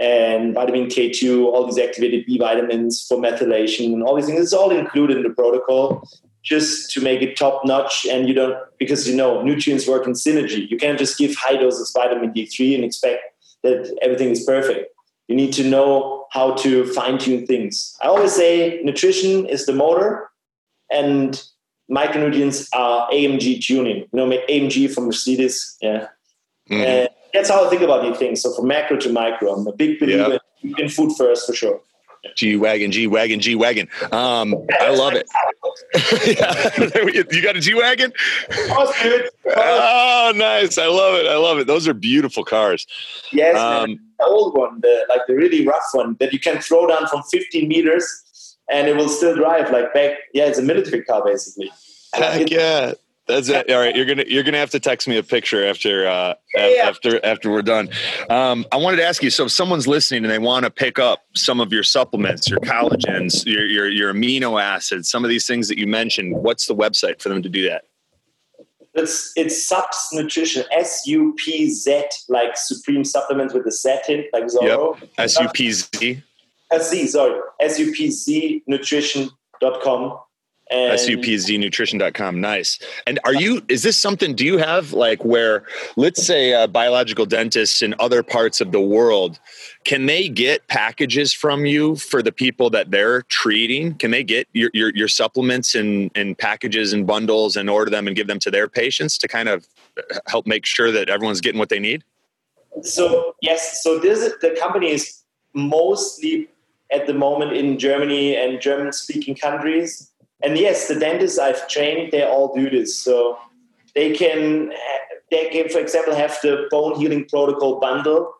[0.01, 4.53] and vitamin K2, all these activated B vitamins for methylation and all these things, it's
[4.53, 6.09] all included in the protocol
[6.43, 8.07] just to make it top notch.
[8.07, 10.69] And you don't, because you know, nutrients work in synergy.
[10.71, 13.23] You can't just give high doses vitamin D3 and expect
[13.63, 14.93] that everything is perfect.
[15.29, 17.97] You need to know how to fine tune things.
[18.03, 20.29] I always say nutrition is the motor
[20.91, 21.43] and
[21.91, 23.99] micronutrients are AMG tuning.
[23.99, 25.77] You know, make AMG from Mercedes.
[25.81, 26.09] Yeah.
[26.69, 28.43] And that's how I think about these things.
[28.43, 30.79] So from macro to micro, I'm a big believer yep.
[30.79, 31.81] in food first for sure.
[32.37, 33.89] G wagon, G wagon, G wagon.
[34.13, 35.29] Um, I love it.
[37.33, 38.13] you got a G wagon?
[39.57, 40.79] Oh, nice!
[40.79, 41.27] I love it.
[41.27, 41.67] I love it.
[41.67, 42.87] Those are beautiful cars.
[43.33, 46.87] Yes, um, the old one, the like the really rough one that you can throw
[46.87, 50.19] down from 15 meters, and it will still drive like back.
[50.35, 51.71] Yeah, it's a military car basically.
[52.13, 52.93] Heck yeah.
[53.31, 53.71] That's it.
[53.71, 56.89] All right, you're gonna you're gonna have to text me a picture after uh, Yeah.
[56.89, 57.89] after after we're done.
[58.29, 59.31] Um, I wanted to ask you.
[59.31, 62.61] So, if someone's listening and they want to pick up some of your supplements, your
[62.61, 66.75] collagens, your, your your amino acids, some of these things that you mentioned, what's the
[66.75, 67.85] website for them to do that?
[68.95, 74.25] It's it's Supz Nutrition, S U P Z, like Supreme Supplements with the Z in,
[74.33, 75.01] like Zorro.
[75.19, 76.23] S U P Z
[76.73, 80.19] SZ, sorry, S-U-P-Z nutrition.com.
[80.71, 82.79] And supznutrition.com nice.
[83.07, 85.65] And are you is this something do you have like where
[85.97, 89.41] let's say uh, biological dentists in other parts of the world
[89.85, 93.95] can they get packages from you for the people that they're treating?
[93.95, 98.07] Can they get your your, your supplements and and packages and bundles and order them
[98.07, 99.67] and give them to their patients to kind of
[100.27, 102.05] help make sure that everyone's getting what they need?
[102.83, 105.23] So yes, so this the company is
[105.55, 106.49] mostly
[106.93, 110.10] at the moment in Germany and German-speaking countries.
[110.43, 112.99] And yes, the dentists I've trained, they all do this.
[112.99, 113.39] So
[113.95, 114.73] they can,
[115.31, 118.33] they can, for example, have the bone healing protocol bundle,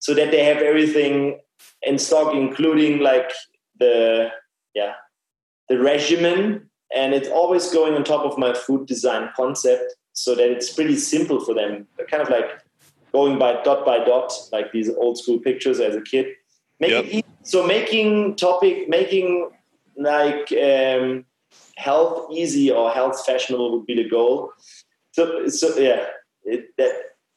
[0.00, 1.40] so that they have everything
[1.82, 3.30] in stock, including like
[3.78, 4.30] the
[4.74, 4.94] yeah
[5.68, 10.50] the regimen, and it's always going on top of my food design concept, so that
[10.50, 11.86] it's pretty simple for them.
[12.10, 12.60] Kind of like
[13.12, 16.26] going by dot by dot, like these old school pictures as a kid.
[16.80, 17.04] Make Yep.
[17.04, 17.24] it easy.
[17.44, 19.50] So making topic, making
[19.96, 21.24] like um,
[21.76, 24.52] health easy or health fashionable would be the goal.
[25.12, 26.06] So, so yeah,
[26.44, 26.92] it, that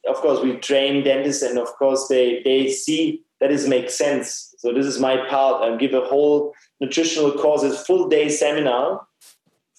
[0.08, 4.54] of course we train dentists, and of course they they see that this makes sense.
[4.58, 5.62] So this is my part.
[5.62, 9.06] I give a whole nutritional courses, full day seminar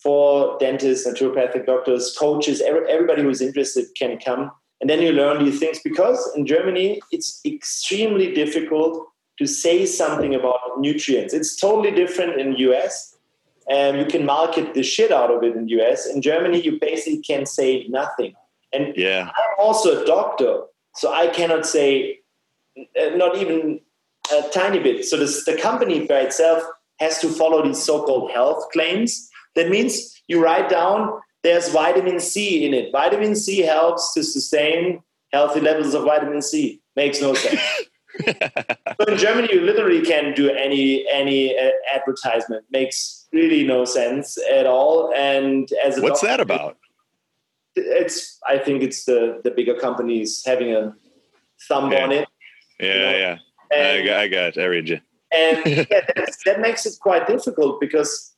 [0.01, 4.51] for dentists, naturopathic doctors, coaches, every, everybody who's interested can come.
[4.79, 9.05] And then you learn these things because in Germany, it's extremely difficult
[9.37, 11.33] to say something about nutrients.
[11.33, 13.17] It's totally different in US.
[13.69, 16.07] And you can market the shit out of it in the US.
[16.07, 18.33] In Germany, you basically can say nothing.
[18.73, 20.61] And yeah I'm also a doctor,
[20.95, 22.19] so I cannot say
[22.77, 23.81] uh, not even
[24.31, 25.05] a tiny bit.
[25.05, 26.63] So this, the company by itself
[26.99, 29.29] has to follow these so-called health claims.
[29.55, 32.91] That means you write down there's vitamin C in it.
[32.91, 35.01] Vitamin C helps to sustain
[35.31, 36.81] healthy levels of vitamin C.
[36.95, 37.61] Makes no sense.
[38.25, 42.65] so in Germany, you literally can do any any uh, advertisement.
[42.71, 45.13] Makes really no sense at all.
[45.15, 46.77] And as a what's doctor- that about
[47.75, 50.93] it's I think it's the the bigger companies having a
[51.67, 52.03] thumb Yeah.
[52.03, 52.27] on it.
[52.79, 53.37] yeah yeah
[53.71, 54.57] I, got- I got it.
[54.57, 54.99] I read you
[55.31, 55.85] and yeah,
[56.45, 58.33] that makes it quite difficult because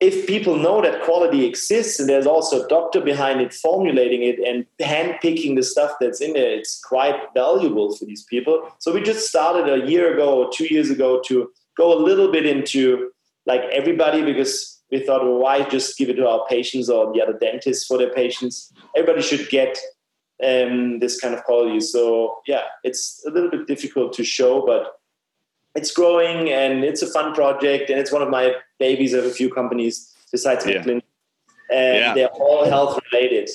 [0.00, 4.38] if people know that quality exists and there's also a doctor behind it formulating it
[4.40, 8.68] and handpicking the stuff that's in there, it's quite valuable for these people.
[8.80, 12.30] So we just started a year ago or two years ago to go a little
[12.30, 13.12] bit into
[13.46, 17.22] like everybody because we thought, well, why just give it to our patients or the
[17.22, 18.72] other dentists for their patients?
[18.96, 19.78] Everybody should get
[20.44, 21.80] um, this kind of quality.
[21.80, 24.98] So yeah, it's a little bit difficult to show, but
[25.74, 29.30] it's growing and it's a fun project and it's one of my babies of a
[29.30, 30.82] few companies besides Yeah.
[30.86, 31.02] And
[31.70, 32.14] Yeah.
[32.14, 33.48] they're all health related.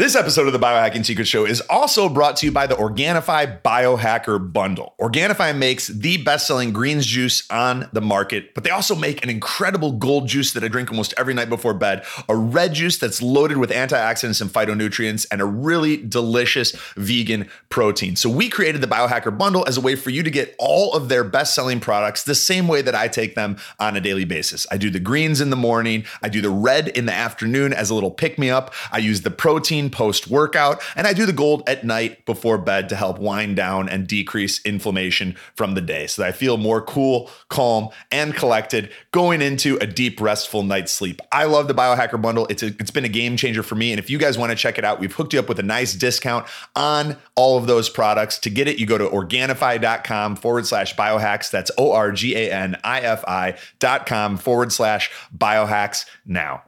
[0.00, 3.60] This episode of the Biohacking Secret Show is also brought to you by the Organifi
[3.60, 4.94] Biohacker Bundle.
[4.98, 9.28] Organifi makes the best selling greens juice on the market, but they also make an
[9.28, 13.20] incredible gold juice that I drink almost every night before bed, a red juice that's
[13.20, 18.16] loaded with antioxidants and phytonutrients, and a really delicious vegan protein.
[18.16, 21.10] So we created the Biohacker Bundle as a way for you to get all of
[21.10, 24.66] their best selling products the same way that I take them on a daily basis.
[24.70, 27.90] I do the greens in the morning, I do the red in the afternoon as
[27.90, 31.32] a little pick me up, I use the protein post workout, and I do the
[31.32, 36.06] gold at night before bed to help wind down and decrease inflammation from the day
[36.06, 40.92] so that I feel more cool, calm, and collected going into a deep, restful night's
[40.92, 41.20] sleep.
[41.32, 42.46] I love the Biohacker Bundle.
[42.48, 43.92] It's, a, it's been a game changer for me.
[43.92, 45.64] And if you guys want to check it out, we've hooked you up with a
[45.64, 48.38] nice discount on all of those products.
[48.40, 51.50] To get it, you go to organifi.com forward slash biohacks.
[51.50, 56.62] That's O R G A N I F I dot com forward slash biohacks now.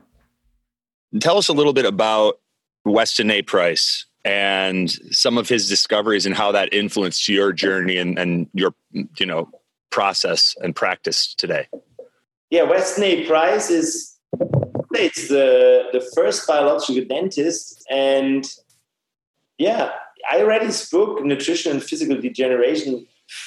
[1.20, 2.38] tell us a little bit about
[2.84, 3.42] Weston A.
[3.42, 8.74] Price and some of his discoveries and how that influenced your journey and, and your
[8.92, 9.48] you know
[9.90, 11.68] process and practice today.
[12.50, 13.26] Yeah, Weston A.
[13.26, 14.16] Price is
[14.92, 18.48] it's the the first biological dentist, and
[19.58, 19.90] yeah,
[20.30, 23.06] I read his book Nutrition and Physical Degeneration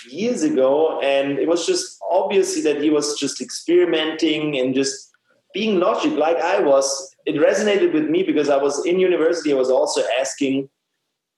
[0.10, 5.12] years ago, and it was just obviously that he was just experimenting and just
[5.54, 7.14] being logic like I was.
[7.26, 9.52] It resonated with me because I was in university.
[9.52, 10.70] I was also asking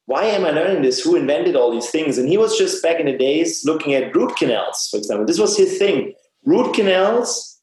[0.08, 1.02] why am I learning this?
[1.02, 2.18] Who invented all these things?
[2.18, 5.26] And he was just back in the days looking at root canals, for example.
[5.26, 6.14] This was his thing.
[6.46, 7.60] Root canals.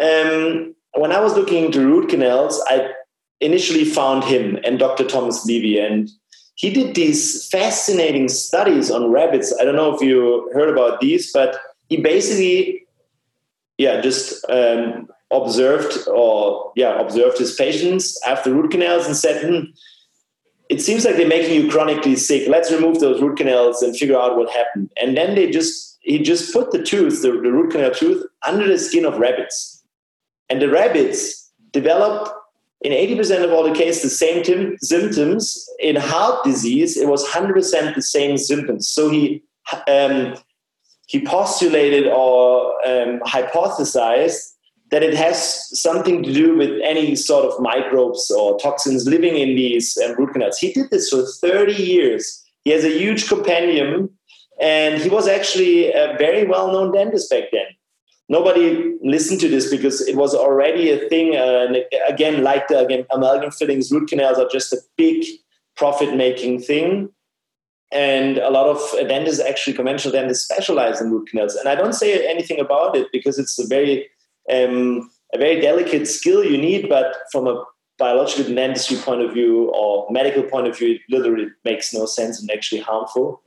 [0.00, 2.92] Um, when I was looking into root canals, I
[3.40, 5.04] initially found him and Dr.
[5.04, 6.08] Thomas Levy, and
[6.54, 9.52] he did these fascinating studies on rabbits.
[9.60, 11.56] I don't know if you heard about these, but
[11.88, 12.86] he basically,
[13.76, 19.64] yeah, just um, observed or yeah, observed his patients after root canals and said, hmm,
[20.68, 22.48] it seems like they're making you chronically sick.
[22.48, 24.90] Let's remove those root canals and figure out what happened.
[25.00, 28.66] And then they just he just put the tooth, the, the root canal tooth, under
[28.66, 29.84] the skin of rabbits.
[30.48, 32.30] And the rabbits developed
[32.82, 35.68] in 80% of all the cases the same tim- symptoms.
[35.80, 38.88] In heart disease, it was 100% the same symptoms.
[38.88, 39.42] So he
[39.86, 40.34] um,
[41.06, 44.54] he postulated or um, hypothesized
[44.90, 49.54] that it has something to do with any sort of microbes or toxins living in
[49.54, 50.58] these um, root canals.
[50.58, 52.44] He did this for 30 years.
[52.64, 54.10] He has a huge compendium,
[54.60, 57.66] and he was actually a very well known dentist back then.
[58.30, 61.36] Nobody listened to this because it was already a thing.
[61.36, 61.74] Uh,
[62.06, 65.24] again, like the again, amalgam fillings, root canals are just a big
[65.76, 67.10] profit making thing.
[67.90, 71.54] And a lot of dentists, actually conventional dentists, specialize in root canals.
[71.54, 74.06] And I don't say anything about it because it's a very
[74.52, 77.64] um, a very delicate skill you need, but from a
[77.98, 82.40] biological dentistry point of view or medical point of view, it literally makes no sense
[82.40, 83.42] and actually harmful.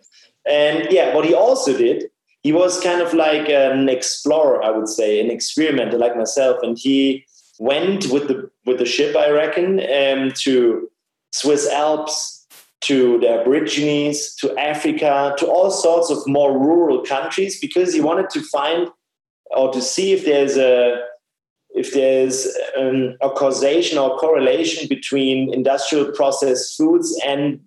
[0.48, 2.10] And yeah, what he also did,
[2.44, 6.78] he was kind of like an explorer, I would say, an experimenter like myself, and
[6.78, 7.26] he
[7.60, 10.90] went with the with the ship, I reckon, um, to
[11.32, 12.46] Swiss Alps,
[12.82, 18.30] to the Aborigines, to Africa, to all sorts of more rural countries because he wanted
[18.32, 18.90] to find
[19.56, 21.04] or to see if there's a
[21.74, 22.48] if there's
[22.78, 27.62] um, a causation or correlation between industrial processed foods and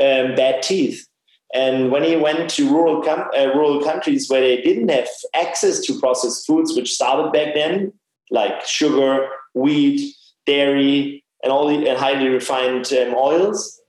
[0.00, 1.06] um, bad teeth.
[1.52, 5.80] And when he went to rural com- uh, rural countries where they didn't have access
[5.82, 7.92] to processed foods, which started back then,
[8.30, 10.14] like sugar, wheat,
[10.46, 13.80] dairy, and all the and highly refined um, oils,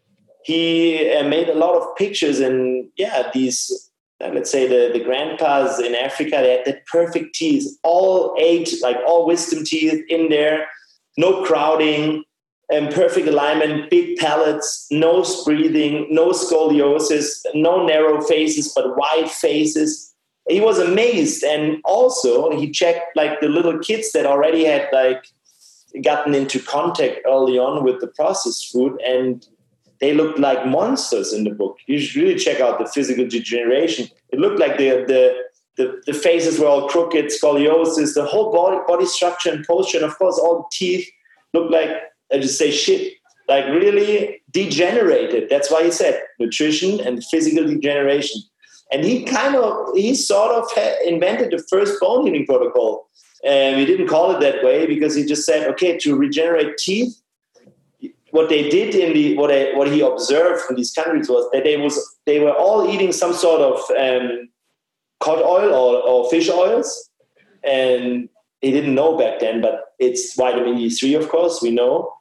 [0.44, 3.90] he uh, made a lot of pictures and yeah, these
[4.24, 8.74] Uh, let's say the, the grandpas in Africa, they had the perfect teeth, all eight,
[8.82, 10.68] like all wisdom teeth in there,
[11.18, 12.24] no crowding,
[12.72, 20.14] and perfect alignment, big palates, nose breathing, no scoliosis, no narrow faces, but wide faces.
[20.48, 21.44] He was amazed.
[21.44, 25.26] And also he checked like the little kids that already had like
[26.04, 29.48] gotten into contact early on with the processed food and
[30.00, 31.78] they looked like monsters in the book.
[31.88, 34.08] You should really check out the physical degeneration.
[34.30, 35.46] It looked like the the
[35.78, 40.06] the, the faces were all crooked, scoliosis, the whole body body structure and posture, and
[40.06, 41.10] of course all the teeth
[41.54, 41.90] looked like
[42.34, 43.14] I just say shit,
[43.48, 45.50] like really degenerated.
[45.50, 48.42] That's why he said nutrition and physical degeneration.
[48.92, 50.70] And he kind of he sort of
[51.06, 53.10] invented the first bone healing protocol.
[53.44, 57.16] And he didn't call it that way because he just said, okay, to regenerate teeth,
[58.36, 61.64] what they did in the what I, what he observed in these countries was that
[61.64, 64.50] they was they were all eating some sort of um,
[65.22, 67.10] cod oil or, or fish oils,
[67.64, 68.28] and
[68.60, 72.12] he didn't know back then, but it's vitamin D3, of course, we know.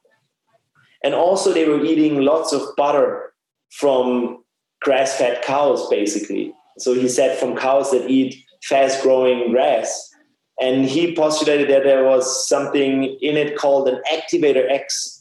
[1.03, 3.35] And also, they were eating lots of butter
[3.73, 4.45] from
[4.83, 6.55] grass fed cows, basically.
[6.79, 10.11] So he said from cows that eat fast growing grass.
[10.61, 15.14] And he postulated that there was something in it called an activator X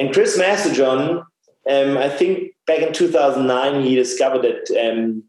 [0.00, 1.22] and Chris Masterjohn,
[1.68, 5.22] um, I think back in 2009, he discovered that um,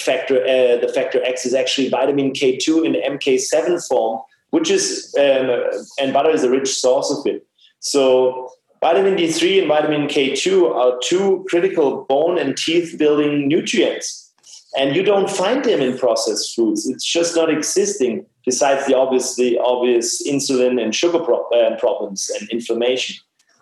[0.00, 4.20] factor uh, the factor X is actually vitamin K2 in the MK7 form,
[4.50, 5.70] which is um,
[6.00, 7.46] and butter is a rich source of it.
[7.78, 14.32] So vitamin D3 and vitamin K2 are two critical bone and teeth building nutrients.
[14.76, 16.88] And you don't find them in processed foods.
[16.88, 22.50] It's just not existing besides the obviously obvious insulin and sugar pro- uh, problems and
[22.50, 23.16] inflammation.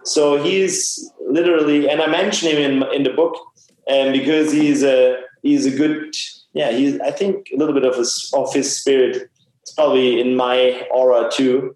[0.04, 3.34] So he's literally, and I mention him in in the book,
[3.88, 6.14] and um, because he's a he's a good,
[6.52, 9.30] yeah, he's I think a little bit of his of his spirit.
[9.62, 11.74] It's probably in my aura too,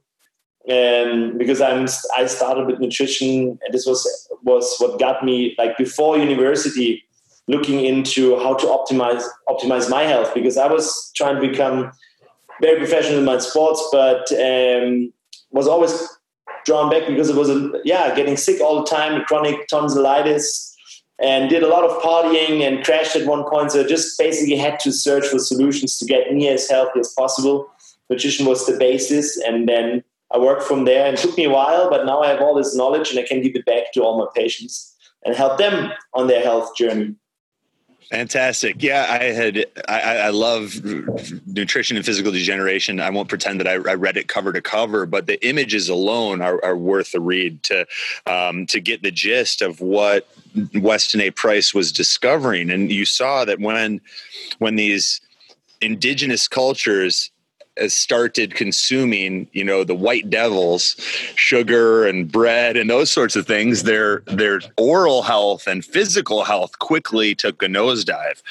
[0.70, 4.06] um, because I'm I started with nutrition, and this was
[4.42, 7.02] was what got me like before university,
[7.46, 11.90] looking into how to optimize optimize my health because I was trying to become
[12.60, 15.12] very professional in my sports, but um,
[15.50, 16.06] was always
[16.68, 20.46] drawn back because it was a yeah getting sick all the time, chronic tonsillitis,
[21.18, 23.72] and did a lot of partying and crashed at one point.
[23.72, 27.12] So I just basically had to search for solutions to get me as healthy as
[27.18, 27.66] possible.
[28.10, 31.06] Nutrition was the basis, and then I worked from there.
[31.06, 33.26] And it took me a while, but now I have all this knowledge and I
[33.26, 34.94] can give it back to all my patients.
[35.24, 37.12] and help them on their health journey.
[38.11, 38.82] Fantastic.
[38.82, 40.82] Yeah, I had, I, I love
[41.46, 43.00] nutrition and physical degeneration.
[43.00, 46.40] I won't pretend that I, I read it cover to cover, but the images alone
[46.40, 47.86] are, are worth a read to,
[48.26, 50.26] um, to get the gist of what
[50.74, 51.30] Weston A.
[51.30, 52.70] Price was discovering.
[52.70, 54.00] And you saw that when,
[54.59, 55.20] when these
[55.82, 57.30] indigenous cultures
[57.86, 60.96] started consuming, you know, the white devils,
[61.34, 66.78] sugar and bread and those sorts of things, their their oral health and physical health
[66.78, 68.42] quickly took a nosedive.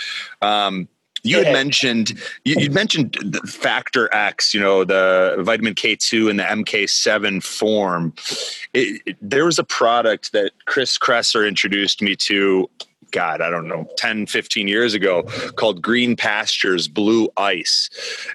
[0.41, 0.87] Um,
[1.23, 2.13] you had mentioned
[2.45, 8.13] you, would mentioned the factor X, you know, the vitamin K2 and the MK7 form.
[8.73, 12.69] It, it, there was a product that Chris Kresser introduced me to
[13.11, 15.23] God, I don't know, 10, 15 years ago
[15.55, 17.89] called Green Pastures Blue Ice.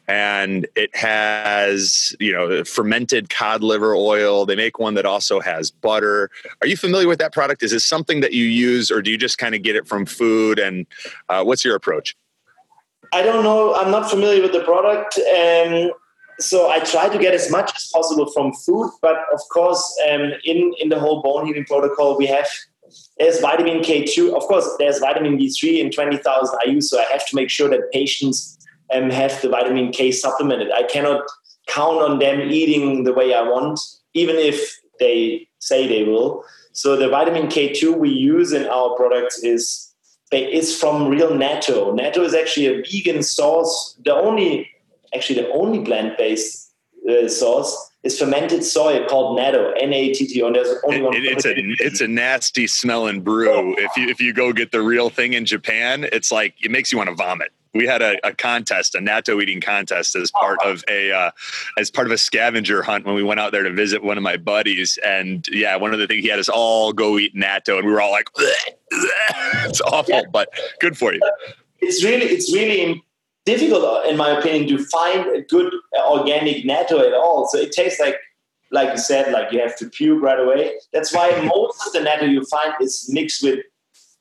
[0.09, 4.47] And it has, you know, fermented cod liver oil.
[4.47, 6.31] They make one that also has butter.
[6.61, 7.63] Are you familiar with that product?
[7.63, 10.07] Is it something that you use or do you just kind of get it from
[10.07, 10.59] food?
[10.59, 10.87] And
[11.29, 12.17] uh, what's your approach?
[13.13, 13.75] I don't know.
[13.75, 15.19] I'm not familiar with the product.
[15.19, 15.93] Um,
[16.41, 20.33] so I try to get as much as possible from food, but of course, um,
[20.45, 22.49] in in the whole bone healing protocol, we have
[23.19, 24.35] there's vitamin K2.
[24.35, 27.93] Of course, there's vitamin D3 in 20,000 IU, so I have to make sure that
[27.93, 28.59] patients
[28.93, 30.71] um, have the vitamin K supplemented.
[30.73, 31.23] I cannot
[31.67, 33.81] count on them eating the way I want,
[34.15, 36.45] even if they say they will.
[36.73, 39.89] So the vitamin K2 we use in our products is
[40.33, 41.93] is from real natto.
[41.95, 44.71] Natto is actually a vegan sauce, the only
[45.15, 46.73] actually the only plant-based
[47.11, 50.47] uh, sauce is fermented soy called natto, N-A-T-T-O.
[50.47, 51.15] And there's only it, one.
[51.17, 53.51] it's a it's a nasty smelling brew.
[53.51, 53.75] Oh.
[53.79, 56.91] If you if you go get the real thing in Japan, it's like it makes
[56.91, 57.53] you want to vomit.
[57.75, 60.73] We had a, a contest, a natto eating contest, as part oh.
[60.73, 61.31] of a uh,
[61.79, 64.23] as part of a scavenger hunt when we went out there to visit one of
[64.23, 64.99] my buddies.
[65.05, 67.93] And yeah, one of the things he had us all go eat natto, and we
[67.93, 68.29] were all like,
[69.65, 70.23] "It's awful," yeah.
[70.31, 70.49] but
[70.81, 71.21] good for you.
[71.79, 73.03] It's really it's really
[73.45, 75.73] difficult, in my opinion, to find a good
[76.09, 77.49] organic natto at all.
[77.51, 78.17] So it tastes like,
[78.71, 80.75] like you said, like you have to puke right away.
[80.93, 83.61] That's why most of the natto you find is mixed with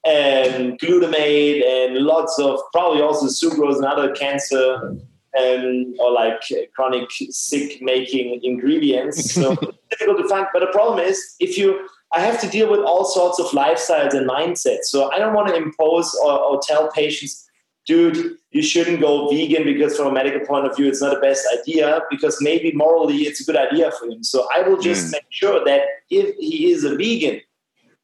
[0.08, 4.98] um, glutamate and lots of probably also sucrose and other cancer
[5.40, 6.42] um, or like
[6.76, 9.36] chronic sick making ingredients.
[9.42, 9.56] So
[9.90, 10.48] difficult to find.
[10.54, 14.14] But the problem is if you I have to deal with all sorts of lifestyles
[14.14, 14.86] and mindsets.
[14.86, 17.50] So I don't want to impose or, or tell patients
[17.86, 21.22] dude, you shouldn't go vegan because from a medical point of view, it's not the
[21.22, 24.24] best idea because maybe morally it's a good idea for him.
[24.24, 25.14] So I will just mm.
[25.14, 27.42] make sure that if he is a vegan,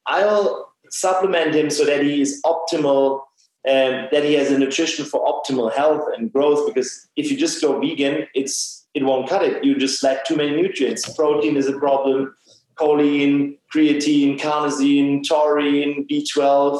[0.06, 3.22] I'll supplement him so that he is optimal
[3.66, 6.66] and that he has a nutrition for optimal health and growth.
[6.66, 9.64] Because if you just go vegan, it's it won't cut it.
[9.64, 11.14] You just lack too many nutrients.
[11.14, 12.34] Protein is a problem.
[12.76, 16.80] Choline, creatine, carnosine, taurine, B12,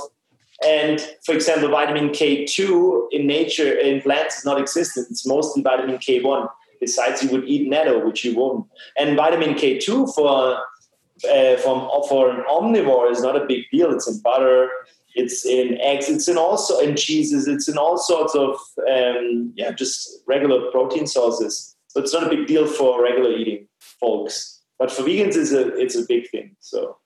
[0.66, 5.08] and for example, vitamin K2 in nature, in plants, is not existent.
[5.12, 6.50] It's mostly vitamin K1.
[6.80, 8.66] Besides, you would eat natto, which you won't.
[8.98, 10.60] And vitamin K2 for
[11.32, 13.92] uh, from for an omnivore is not a big deal.
[13.92, 14.70] It's in butter,
[15.16, 18.56] it's in eggs, it's in also in cheeses, it's in all sorts of
[18.92, 21.76] um, yeah, just regular protein sources.
[21.88, 23.68] So it's not a big deal for regular eating
[24.00, 24.62] folks.
[24.78, 26.56] But for vegans, it's a it's a big thing.
[26.60, 26.98] So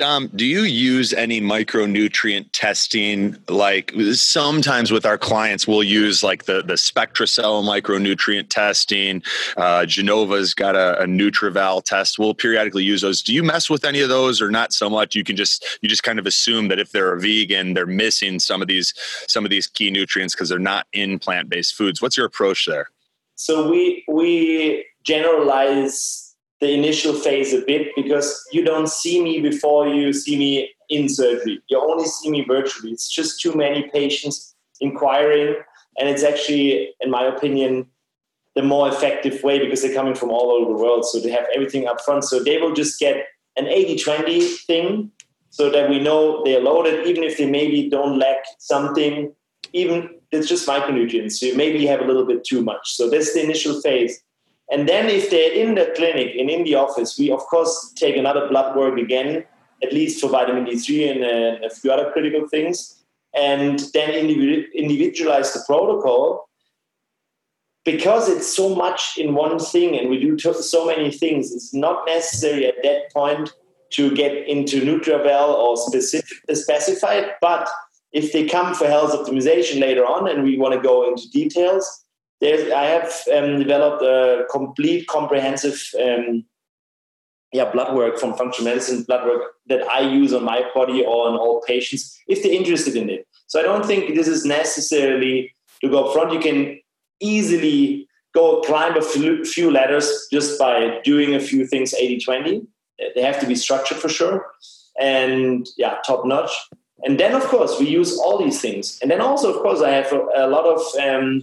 [0.00, 3.36] Dom, do you use any micronutrient testing?
[3.50, 9.22] Like sometimes with our clients, we'll use like the the SpectraCell micronutrient testing.
[9.58, 12.18] Uh, Genova's got a, a NutrEval test.
[12.18, 13.20] We'll periodically use those.
[13.20, 15.14] Do you mess with any of those, or not so much?
[15.14, 18.40] You can just you just kind of assume that if they're a vegan, they're missing
[18.40, 18.94] some of these
[19.28, 22.00] some of these key nutrients because they're not in plant based foods.
[22.00, 22.88] What's your approach there?
[23.34, 26.29] So we we generalize
[26.60, 31.08] the initial phase a bit because you don't see me before you see me in
[31.08, 31.62] surgery.
[31.68, 32.92] You only see me virtually.
[32.92, 35.56] It's just too many patients inquiring.
[35.98, 37.86] And it's actually, in my opinion,
[38.54, 41.06] the more effective way because they're coming from all over the world.
[41.06, 42.24] So they have everything up front.
[42.24, 45.10] So they will just get an 80 20 thing
[45.50, 49.32] so that we know they're loaded, even if they maybe don't lack something.
[49.72, 51.32] Even it's just micronutrients.
[51.32, 52.96] So you maybe have a little bit too much.
[52.96, 54.22] So that's the initial phase.
[54.70, 58.16] And then if they're in the clinic and in the office, we of course take
[58.16, 59.44] another blood work again,
[59.82, 63.02] at least for vitamin D3 and uh, a few other critical things,
[63.34, 66.48] and then individualize the protocol.
[67.84, 72.06] Because it's so much in one thing and we do so many things, it's not
[72.06, 73.52] necessary at that point
[73.90, 77.32] to get into NutrEval or specific, specified.
[77.40, 77.68] But
[78.12, 82.04] if they come for health optimization later on and we want to go into details,
[82.40, 86.44] there's, I have um, developed a complete comprehensive um,
[87.52, 91.28] yeah blood work from functional medicine blood work that I use on my body or
[91.28, 93.26] on all patients if they're interested in it.
[93.46, 96.32] So I don't think this is necessarily to go up front.
[96.32, 96.80] You can
[97.20, 102.66] easily go climb a few ladders just by doing a few things 80-20.
[103.14, 104.46] They have to be structured for sure.
[105.00, 106.52] And yeah, top notch.
[107.02, 108.98] And then of course we use all these things.
[109.02, 111.42] And then also of course I have a, a lot of um,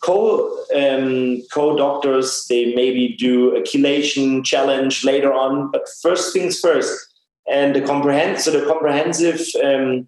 [0.00, 2.46] co um, co doctors.
[2.48, 5.70] They maybe do a chelation challenge later on.
[5.70, 7.06] But first things first.
[7.50, 10.06] And the comprehensive, so the comprehensive, um,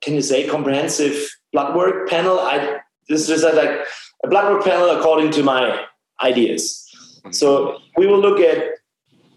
[0.00, 2.40] can you say comprehensive blood work panel?
[2.40, 3.86] I this is like
[4.24, 5.84] a blood work panel according to my
[6.22, 6.80] ideas.
[7.30, 8.74] So we will look at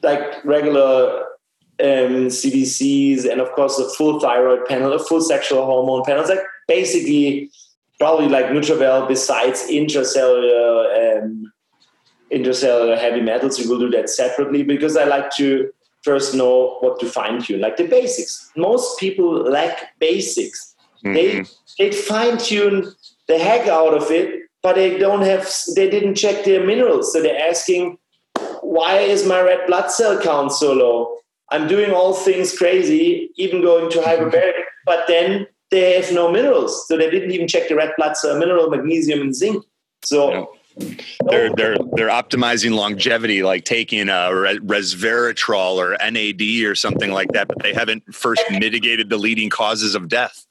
[0.03, 1.25] like regular
[1.79, 6.21] um, CBCs and of course a full thyroid panel, a full sexual hormone panel.
[6.21, 7.51] It's like basically
[7.99, 11.51] probably like NutrEval besides intracellular um,
[12.31, 13.59] intracellular heavy metals.
[13.59, 15.69] We will do that separately because I like to
[16.03, 18.51] first know what to fine tune, like the basics.
[18.55, 20.75] Most people lack basics.
[21.03, 21.13] Mm-hmm.
[21.13, 21.45] They
[21.77, 22.93] they fine tune
[23.27, 27.13] the heck out of it, but they don't have they didn't check their minerals.
[27.13, 27.97] So they're asking,
[28.61, 31.17] why is my red blood cell count so low?
[31.49, 36.87] I'm doing all things crazy, even going to hyperbaric, but then they have no minerals.
[36.87, 39.65] So they didn't even check the red blood cell mineral, magnesium and zinc.
[40.03, 40.53] So
[41.25, 47.31] they're they're they're optimizing longevity, like taking uh, a resveratrol or NAD or something like
[47.33, 50.45] that, but they haven't first mitigated the leading causes of death.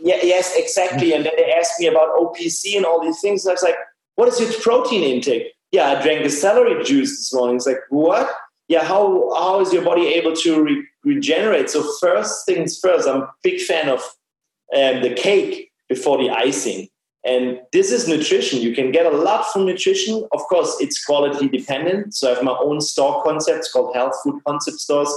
[0.00, 1.12] Yeah, yes, exactly.
[1.12, 3.44] And then they asked me about OPC and all these things.
[3.44, 3.76] And I was like,
[4.16, 5.52] what is your protein intake?
[5.72, 7.56] Yeah, I drank the celery juice this morning.
[7.56, 8.30] It's like, what?
[8.68, 11.68] Yeah, how, how is your body able to re- regenerate?
[11.70, 14.02] So, first things first, I'm a big fan of
[14.76, 16.88] um, the cake before the icing.
[17.26, 18.60] And this is nutrition.
[18.60, 20.28] You can get a lot from nutrition.
[20.32, 22.14] Of course, it's quality dependent.
[22.14, 25.10] So I have my own store concepts called health food concept stores,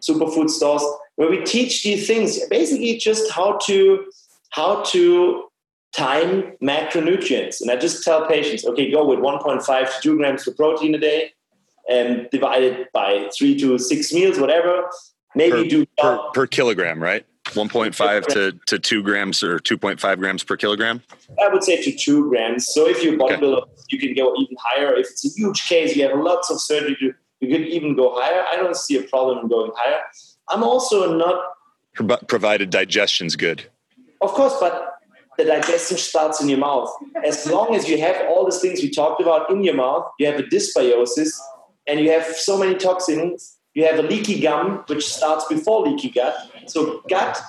[0.00, 0.82] superfood stores
[1.16, 4.06] where we teach these things basically just how to
[4.50, 5.44] how to
[5.92, 10.56] time macronutrients and i just tell patients okay go with 1.5 to 2 grams of
[10.56, 11.32] protein a day
[11.88, 14.88] and divide it by three to six meals whatever
[15.34, 20.42] maybe per, do per, per kilogram right 1.5 to, to 2 grams or 2.5 grams
[20.42, 21.02] per kilogram
[21.42, 23.72] i would say to 2 grams so if you're bodybuilder okay.
[23.90, 26.96] you can go even higher if it's a huge case you have lots of surgery
[26.96, 30.00] to you could even go higher i don't see a problem in going higher
[30.50, 31.38] I'm also not
[32.26, 33.64] provided digestion's good.
[34.20, 34.94] Of course, but
[35.38, 36.92] the digestion starts in your mouth.
[37.24, 40.26] As long as you have all these things we talked about in your mouth, you
[40.26, 41.38] have a dysbiosis,
[41.86, 43.56] and you have so many toxins.
[43.74, 46.34] You have a leaky gum, which starts before leaky gut.
[46.66, 47.40] So gut,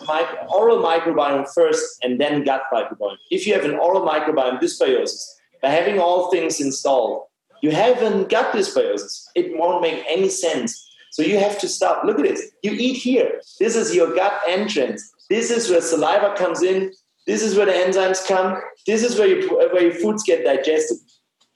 [0.50, 3.18] oral microbiome first, and then gut microbiome.
[3.32, 5.26] If you have an oral microbiome dysbiosis,
[5.62, 7.24] by having all things installed,
[7.62, 9.26] you have a gut dysbiosis.
[9.36, 12.06] It won't make any sense so you have to stop.
[12.06, 12.52] Look at this.
[12.64, 13.42] You eat here.
[13.60, 15.14] This is your gut entrance.
[15.30, 16.94] This is where saliva comes in.
[17.28, 18.62] This is where the enzymes come.
[18.88, 20.98] This is where, you, where your foods get digested.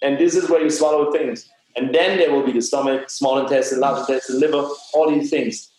[0.01, 1.49] And this is where you swallow things.
[1.75, 5.71] And then there will be the stomach, small intestine, large intestine, liver, all these things.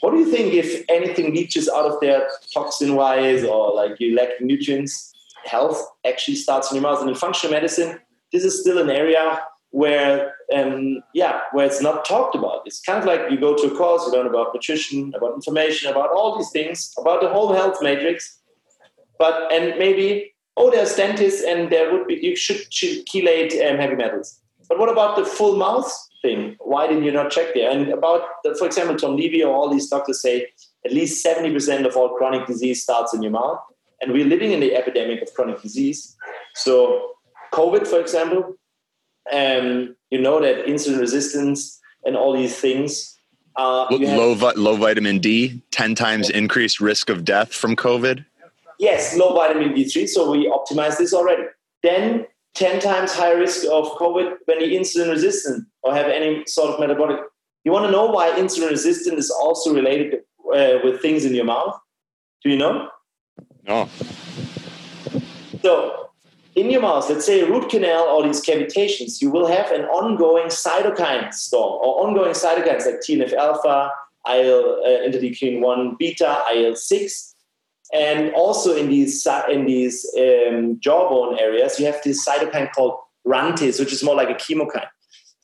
[0.00, 4.14] What do you think if anything leaches out of there toxin wise or like you
[4.14, 5.12] lack nutrients?
[5.44, 7.00] Health actually starts in your mouth.
[7.00, 8.00] And in functional medicine,
[8.32, 9.40] this is still an area
[9.74, 13.66] where um, yeah where it's not talked about it's kind of like you go to
[13.66, 17.52] a course you learn about nutrition about information about all these things about the whole
[17.52, 18.38] health matrix
[19.18, 23.76] but and maybe oh there's dentists and there would be you should, should chelate um,
[23.76, 25.90] heavy metals but what about the full mouth
[26.22, 29.54] thing why didn't you not check there and about the, for example tom levy or
[29.54, 30.46] all these doctors say
[30.86, 33.58] at least 70% of all chronic disease starts in your mouth
[34.00, 36.16] and we're living in the epidemic of chronic disease
[36.54, 37.12] so
[37.52, 38.56] covid for example
[39.32, 43.18] um, you know that insulin resistance and all these things.
[43.56, 48.24] Uh, low, low vitamin D, 10 times increased risk of death from COVID?
[48.78, 50.08] Yes, low vitamin D3.
[50.08, 51.44] So we optimize this already.
[51.82, 56.70] Then 10 times higher risk of COVID when you're insulin resistant or have any sort
[56.70, 57.20] of metabolic.
[57.64, 60.20] You want to know why insulin resistant is also related
[60.54, 61.78] uh, with things in your mouth?
[62.42, 62.88] Do you know?
[63.66, 63.88] No.
[65.62, 66.10] So
[66.54, 69.86] in your mouth, let's say a root canal or these cavitations, you will have an
[69.86, 73.90] ongoing cytokine storm or ongoing cytokines like TNF alpha,
[74.28, 77.33] IL uh, interleukin 1 beta, IL 6.
[77.94, 83.78] And also in these, in these um, jawbone areas, you have this cytokine called RANTES,
[83.78, 84.88] which is more like a chemokine.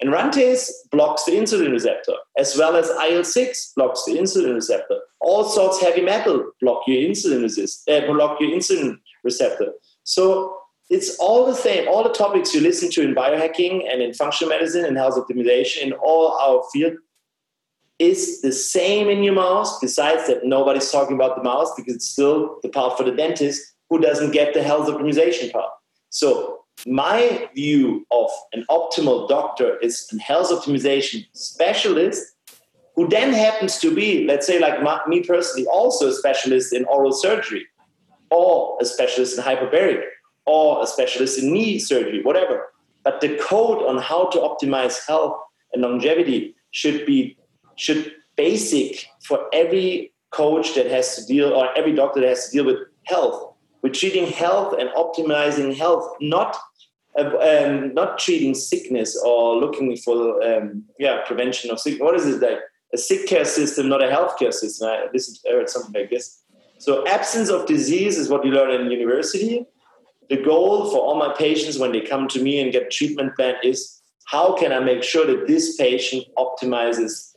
[0.01, 4.98] And RANTES blocks the insulin receptor, as well as IL 6 blocks the insulin receptor.
[5.20, 9.72] All sorts of heavy metal block your insulin resist, uh, block your insulin receptor.
[10.05, 10.57] So
[10.88, 11.86] it's all the same.
[11.86, 15.82] All the topics you listen to in biohacking and in functional medicine and health optimization
[15.82, 16.94] in all our field,
[18.01, 19.68] is the same in your mouth.
[19.80, 23.62] Besides that, nobody's talking about the mouth because it's still the part for the dentist
[23.90, 25.70] who doesn't get the health optimization part.
[26.09, 32.34] So my view of an optimal doctor is a health optimization specialist
[32.96, 36.84] who then happens to be, let's say, like my, me personally, also a specialist in
[36.86, 37.66] oral surgery,
[38.30, 40.03] or a specialist in hyperbaric,
[40.46, 42.72] or a specialist in knee surgery, whatever.
[43.05, 45.38] But the code on how to optimize health
[45.72, 47.36] and longevity should be
[47.81, 52.57] should basic for every coach that has to deal or every doctor that has to
[52.57, 53.55] deal with health.
[53.83, 56.57] We're treating health and optimizing health, not
[57.18, 62.03] uh, um, not treating sickness or looking for um, yeah prevention of sickness.
[62.03, 62.61] What is it like?
[62.93, 64.89] A sick care system, not a healthcare system.
[64.89, 66.43] I, I heard something like this.
[66.78, 69.64] So absence of disease is what you learn in university.
[70.28, 73.55] The goal for all my patients when they come to me and get treatment plan
[73.62, 77.30] is how can I make sure that this patient optimizes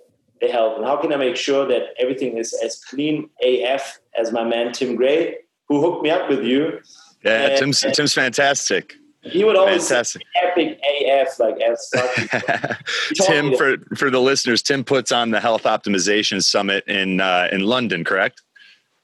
[0.43, 4.31] the health and how can I make sure that everything is as clean AF as
[4.31, 5.37] my man Tim Gray,
[5.67, 6.79] who hooked me up with you.
[7.23, 8.95] Yeah, and, Tim's Tim's fantastic.
[9.23, 10.21] He would always Fantastic.
[10.21, 11.89] say epic AF, like as
[13.21, 17.61] Tim, for for the listeners, Tim puts on the Health Optimization Summit in uh, in
[17.61, 18.41] London, correct?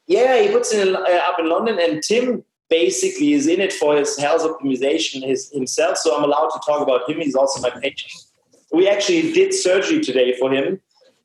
[0.08, 3.96] Yeah, he puts it uh, up in London, and Tim basically is in it for
[3.96, 5.98] his health optimization his, himself.
[5.98, 7.20] So I'm allowed to talk about him.
[7.22, 8.12] He's also my patient.
[8.72, 10.82] We actually did surgery today for him.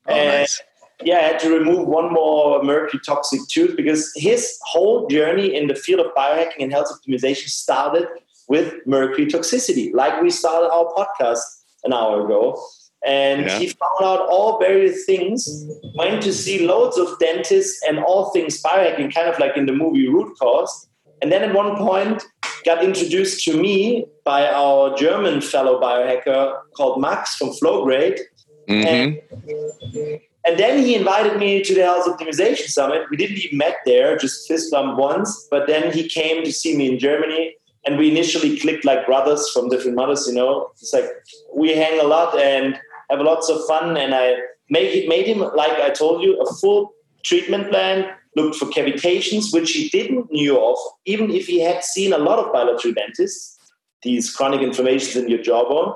[0.08, 0.60] Oh, and nice.
[1.02, 5.66] Yeah, I had to remove one more mercury toxic tooth because his whole journey in
[5.66, 8.06] the field of biohacking and health optimization started
[8.48, 11.40] with mercury toxicity, like we started our podcast
[11.82, 12.60] an hour ago.
[13.04, 13.58] And yeah.
[13.58, 15.46] he found out all various things,
[15.94, 19.72] went to see loads of dentists and all things biohacking, kind of like in the
[19.72, 20.88] movie Root Cause.
[21.20, 22.24] And then at one point,
[22.64, 28.20] got introduced to me by our German fellow biohacker called Max from Flowgrade.
[28.68, 29.98] Mm-hmm.
[29.98, 33.02] And, and then he invited me to the Health Optimization Summit.
[33.10, 35.48] We didn't even met there, just fist bump once.
[35.50, 37.56] But then he came to see me in Germany
[37.86, 40.26] and we initially clicked like brothers from different mothers.
[40.26, 41.08] You know, it's like
[41.54, 42.78] we hang a lot and
[43.10, 43.96] have lots of fun.
[43.96, 44.34] And I
[44.70, 46.92] make it made him like I told you a full
[47.24, 48.10] treatment plan.
[48.36, 52.40] Looked for cavitations, which he didn't knew of, even if he had seen a lot
[52.40, 53.56] of bilateral dentists.
[54.02, 55.94] These chronic inflammations in your jawbone.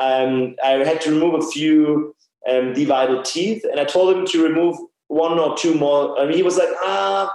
[0.00, 2.14] Um, I had to remove a few
[2.48, 4.76] um, divided teeth, and I told him to remove
[5.08, 6.20] one or two more.
[6.20, 7.34] And he was like, ah,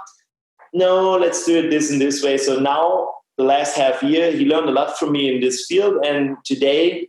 [0.72, 2.38] no, let's do it this and this way.
[2.38, 4.32] So now the last half year.
[4.32, 6.04] He learned a lot from me in this field.
[6.04, 7.08] And today,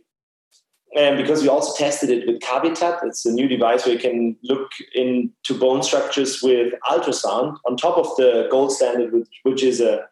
[0.96, 4.36] and because we also tested it with Cavitat, it's a new device where you can
[4.42, 10.06] look into bone structures with ultrasound on top of the gold standard, which is a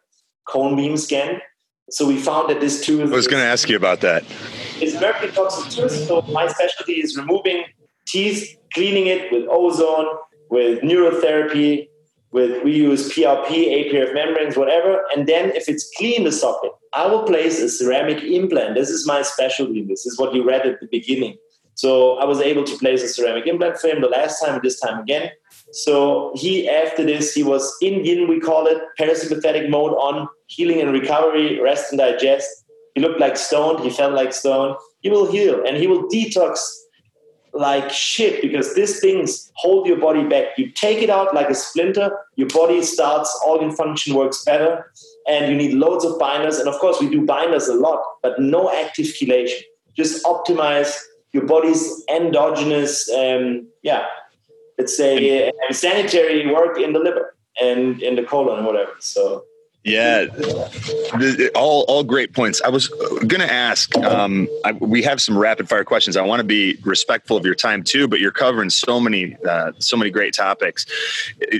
[0.47, 1.41] cone beam scan.
[1.89, 3.11] So we found that this tooth.
[3.11, 4.23] I was going to ask you about that.
[4.79, 5.91] It's mercury toxic tooth.
[6.07, 7.63] So my specialty is removing
[8.05, 10.07] teeth, cleaning it with ozone,
[10.49, 11.89] with neurotherapy,
[12.31, 15.03] with we use PRP, APRF membranes, whatever.
[15.15, 18.75] And then if it's clean the socket, I will place a ceramic implant.
[18.75, 19.83] This is my specialty.
[19.83, 21.37] This is what you read at the beginning.
[21.73, 24.79] So I was able to place a ceramic implant for him the last time, this
[24.79, 25.31] time again.
[25.71, 30.81] So he, after this, he was in yin, we call it, parasympathetic mode on healing
[30.81, 32.65] and recovery, rest and digest.
[32.97, 33.83] He looked like stone.
[33.83, 34.75] He felt like stone.
[35.01, 36.57] He will heal and he will detox
[37.53, 40.57] like shit because these things hold your body back.
[40.57, 44.91] You take it out like a splinter, your body starts, organ function works better,
[45.27, 46.57] and you need loads of binders.
[46.57, 49.61] And of course, we do binders a lot, but no active chelation.
[49.95, 50.99] Just optimize
[51.33, 54.07] your body's endogenous, um, yeah,
[54.79, 58.93] let's say, uh, sanitary work in the liver and in the colon whatever.
[59.01, 59.43] So
[59.87, 60.25] yeah,
[61.55, 62.61] all all great points.
[62.61, 63.95] I was going to ask.
[63.99, 66.17] Um, I, we have some rapid fire questions.
[66.17, 69.71] I want to be respectful of your time too, but you're covering so many uh,
[69.79, 70.85] so many great topics.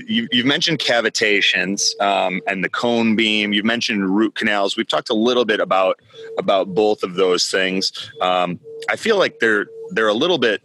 [0.06, 3.54] You, have mentioned cavitations um, and the cone beam.
[3.54, 4.76] You've mentioned root canals.
[4.76, 5.98] We've talked a little bit about
[6.36, 8.12] about both of those things.
[8.20, 8.60] Um,
[8.90, 10.60] I feel like they're they're a little bit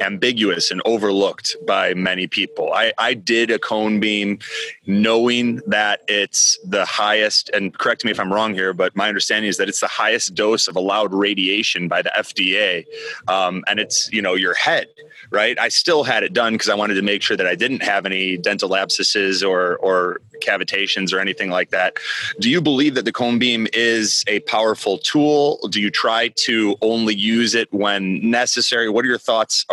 [0.00, 2.72] ambiguous and overlooked by many people.
[2.72, 4.38] I, I did a cone beam
[4.86, 9.48] knowing that it's the highest, and correct me if I'm wrong here, but my understanding
[9.48, 12.84] is that it's the highest dose of allowed radiation by the FDA.
[13.28, 14.86] Um, and it's, you know, your head
[15.32, 15.58] right?
[15.58, 18.06] I still had it done because I wanted to make sure that I didn't have
[18.06, 21.96] any dental abscesses or or cavitations or anything like that.
[22.40, 25.58] Do you believe that the cone beam is a powerful tool?
[25.70, 28.88] Do you try to only use it when necessary?
[28.88, 29.64] What are your thoughts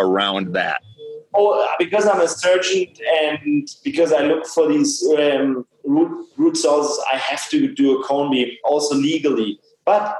[0.52, 0.82] that?
[1.32, 2.88] Oh, because I'm a surgeon
[3.22, 8.04] and because I look for these um, root, root sources, I have to do a
[8.04, 9.60] cone beam also legally.
[9.84, 10.18] But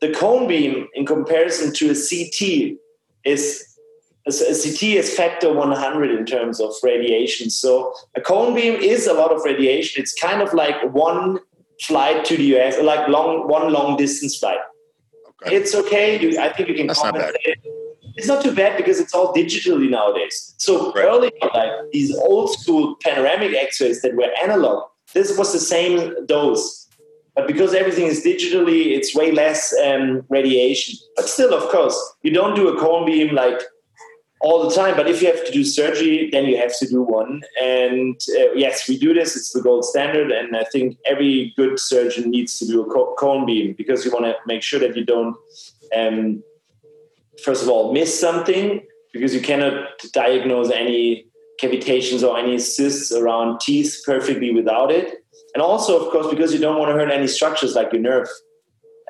[0.00, 2.78] the cone beam, in comparison to a CT,
[3.24, 3.66] is
[4.26, 7.48] a CT is factor 100 in terms of radiation.
[7.50, 10.02] So a cone beam is a lot of radiation.
[10.02, 11.40] It's kind of like one
[11.82, 14.58] flight to the US, like long one long distance flight.
[15.42, 15.56] Okay.
[15.56, 16.20] It's okay.
[16.20, 17.58] You, I think you can That's compensate.
[18.16, 20.54] It's not too bad because it's all digitally nowadays.
[20.58, 21.04] So right.
[21.04, 26.88] earlier, like these old school panoramic X-rays that were analog, this was the same dose.
[27.34, 30.98] But because everything is digitally, it's way less um, radiation.
[31.16, 33.60] But still, of course, you don't do a cone beam like
[34.40, 34.96] all the time.
[34.96, 37.42] But if you have to do surgery, then you have to do one.
[37.62, 39.36] And uh, yes, we do this.
[39.36, 40.32] It's the gold standard.
[40.32, 44.24] And I think every good surgeon needs to do a cone beam because you want
[44.24, 45.36] to make sure that you don't,
[45.96, 46.42] um,
[47.44, 48.80] first of all, miss something
[49.12, 51.26] because you cannot diagnose any
[51.60, 55.18] cavitations or any cysts around teeth perfectly without it.
[55.54, 58.28] And also, of course, because you don't want to hurt any structures like your nerve.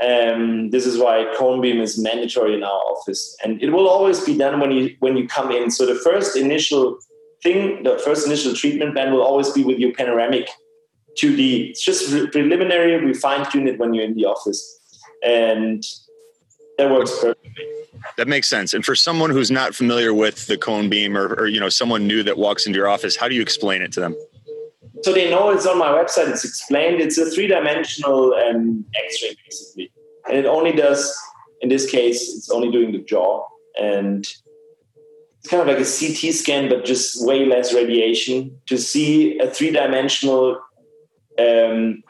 [0.02, 4.24] Um, this is why cone beam is mandatory in our office, and it will always
[4.24, 5.70] be done when you when you come in.
[5.70, 6.98] So the first initial
[7.42, 10.48] thing, the first initial treatment plan will always be with your panoramic
[11.22, 11.70] 2D.
[11.70, 13.04] It's just preliminary.
[13.04, 14.62] We fine tune it when you're in the office,
[15.22, 15.84] and
[16.80, 17.66] that works perfectly.
[18.16, 18.72] That makes sense.
[18.74, 22.06] And for someone who's not familiar with the cone beam, or, or you know someone
[22.06, 24.14] new that walks into your office, how do you explain it to them?
[25.02, 26.28] so they know it's on my website.
[26.28, 27.00] It's explained.
[27.00, 29.92] It's a three-dimensional um, X-ray basically,
[30.28, 31.16] and it only does.
[31.62, 33.46] In this case, it's only doing the jaw,
[33.78, 39.38] and it's kind of like a CT scan, but just way less radiation to see
[39.38, 40.60] a three-dimensional
[41.38, 42.02] um,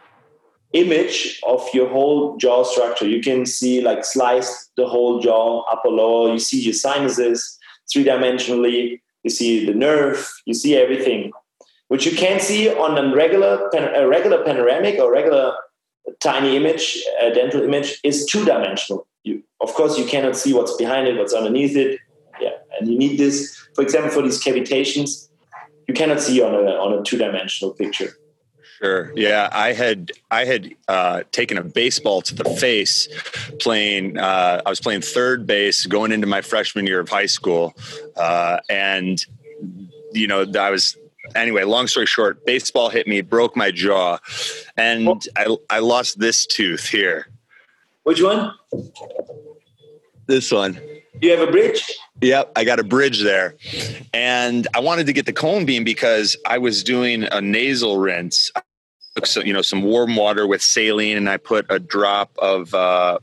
[0.72, 3.08] image of your whole jaw structure.
[3.08, 6.32] You can see like slice the whole jaw, upper lower.
[6.32, 7.58] You see your sinuses
[7.92, 9.00] three-dimensionally.
[9.24, 10.32] You see the nerve.
[10.46, 11.32] You see everything
[11.90, 15.52] which you can't see on a regular, a regular panoramic or regular
[16.20, 19.08] tiny image, a dental image, is two dimensional.
[19.24, 21.98] You, of course, you cannot see what's behind it, what's underneath it.
[22.40, 25.30] Yeah, and you need this, for example, for these cavitations,
[25.88, 28.16] you cannot see on a on a two dimensional picture.
[28.82, 29.12] Sure.
[29.14, 33.08] Yeah, I had I had uh, taken a baseball to the face,
[33.60, 34.16] playing.
[34.16, 37.74] Uh, I was playing third base, going into my freshman year of high school,
[38.16, 39.22] uh, and
[40.12, 40.96] you know I was
[41.34, 44.18] anyway, long story short, baseball hit me, broke my jaw,
[44.78, 45.20] and oh.
[45.36, 47.28] I, I lost this tooth here.
[48.04, 48.54] Which one?
[50.26, 50.80] This one.
[51.20, 51.84] You have a bridge?
[52.22, 53.56] Yep, I got a bridge there.
[54.14, 58.50] And I wanted to get the cone beam because I was doing a nasal rinse.
[59.44, 63.18] You know, some warm water with saline and I put a drop of uh,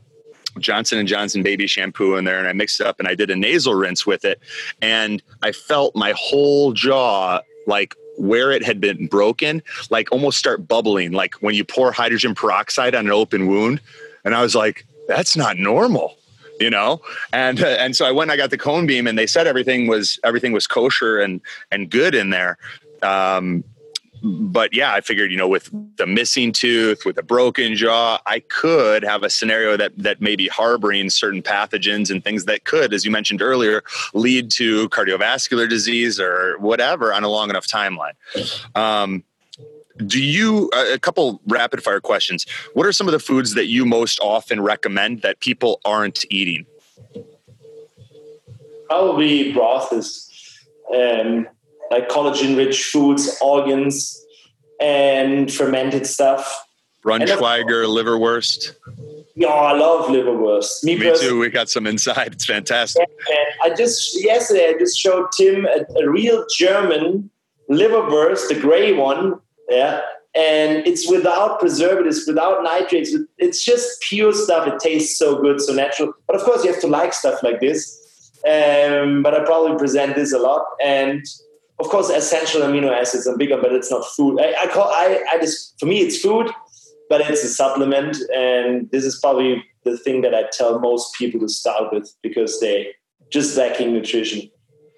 [0.58, 3.30] Johnson and Johnson baby shampoo in there and I mixed it up and I did
[3.30, 4.40] a nasal rinse with it
[4.82, 10.66] and I felt my whole jaw like where it had been broken, like almost start
[10.66, 13.80] bubbling, like when you pour hydrogen peroxide on an open wound.
[14.24, 16.16] And I was like, that's not normal,
[16.58, 17.00] you know?
[17.32, 19.86] And, uh, and so I went, I got the cone beam and they said everything
[19.86, 22.58] was, everything was kosher and, and good in there.
[23.02, 23.62] Um,
[24.22, 28.40] but yeah, I figured, you know, with the missing tooth, with a broken jaw, I
[28.40, 32.92] could have a scenario that that may be harboring certain pathogens and things that could,
[32.92, 33.82] as you mentioned earlier,
[34.14, 38.14] lead to cardiovascular disease or whatever on a long enough timeline.
[38.74, 39.24] Um,
[40.06, 42.46] do you a couple rapid fire questions?
[42.74, 46.66] What are some of the foods that you most often recommend that people aren't eating?
[48.86, 50.24] Probably broth is.
[50.94, 51.48] Um,
[51.90, 54.24] like collagen rich foods, organs,
[54.80, 56.64] and fermented stuff.
[57.04, 58.74] Braunschweiger, liverwurst.
[59.34, 60.82] Yeah, I love liverwurst.
[60.82, 61.38] Me, Me too.
[61.38, 62.32] We got some inside.
[62.32, 63.08] It's fantastic.
[63.62, 67.30] I just yesterday I just showed Tim a, a real German
[67.70, 69.38] liverwurst, the gray one.
[69.68, 70.00] Yeah,
[70.34, 73.14] and it's without preservatives, without nitrates.
[73.38, 74.66] It's just pure stuff.
[74.66, 76.12] It tastes so good, so natural.
[76.26, 77.94] But of course, you have to like stuff like this.
[78.44, 81.24] Um, but I probably present this a lot, and
[81.80, 84.40] of course, essential amino acids are bigger, but it's not food.
[84.40, 86.50] I, I call I, I just for me it's food,
[87.08, 91.40] but it's a supplement, and this is probably the thing that I tell most people
[91.40, 92.94] to start with because they
[93.30, 94.50] just lacking nutrition.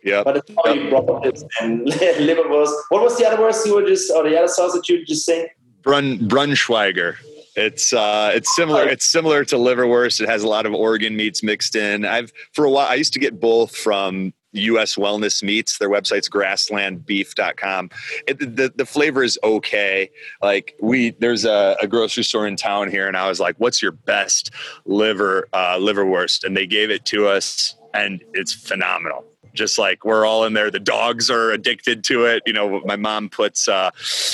[0.03, 1.07] Yeah, but it's probably yep.
[1.07, 2.73] brothers and liverwurst.
[2.89, 5.05] What was the other words you were just, or the other sauce that you were
[5.05, 5.49] just saying?
[5.83, 7.17] Brun Braunschweiger.
[7.57, 8.89] It's uh, it's similar.
[8.89, 10.21] It's similar to liverwurst.
[10.21, 12.07] It has a lot of organ meats mixed in.
[12.07, 12.87] I've for a while.
[12.87, 15.79] I used to get both from US Wellness Meats.
[15.79, 17.91] Their website's grasslandbeef.com.
[18.27, 20.11] It, the, the flavor is okay.
[20.43, 23.83] Like we, there's a, a, grocery store in town here, and I was like, "What's
[23.83, 24.51] your best
[24.85, 29.25] liver uh, liverwurst?" And they gave it to us, and it's phenomenal.
[29.55, 30.71] Just like we're all in there.
[30.71, 32.43] The dogs are addicted to it.
[32.47, 33.91] You know my mom puts uh,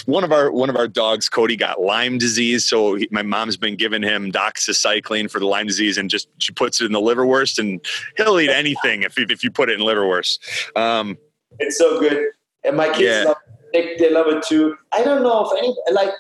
[0.07, 2.64] one of our one of our dogs cody got lyme disease.
[2.64, 6.53] So he, my mom's been giving him doxycycline for the lyme disease and just she
[6.53, 7.85] puts it in the liverwurst and
[8.17, 10.39] he'll eat anything if, if you put it in liverwurst.
[10.77, 11.19] Um,
[11.59, 12.27] it's so good.
[12.64, 13.25] And my kids Yeah.
[13.25, 13.99] love it.
[13.99, 14.77] They, they love it too.
[14.93, 16.11] I don't know if any like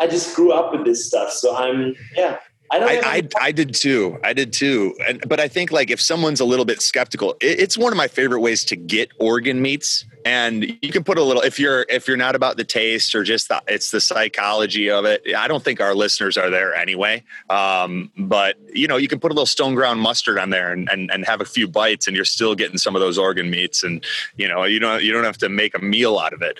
[0.00, 2.38] i just grew up with this stuff so i'm yeah
[2.74, 4.18] i don't I, I, I did too.
[4.24, 4.96] I did too.
[5.06, 7.96] And but I think like if someone's a little bit skeptical, it, it's one of
[7.96, 10.04] my favorite ways to get organ meats.
[10.24, 13.22] And you can put a little if you're if you're not about the taste or
[13.22, 15.22] just the, it's the psychology of it.
[15.36, 17.22] I don't think our listeners are there anyway.
[17.48, 20.88] Um, but you know, you can put a little stone ground mustard on there and,
[20.90, 23.84] and and have a few bites, and you're still getting some of those organ meats.
[23.84, 24.04] And
[24.36, 26.58] you know, you don't you don't have to make a meal out of it.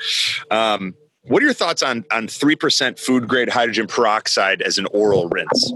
[0.51, 4.87] Um, what are your thoughts on on three percent food grade hydrogen peroxide as an
[4.93, 5.73] oral rinse?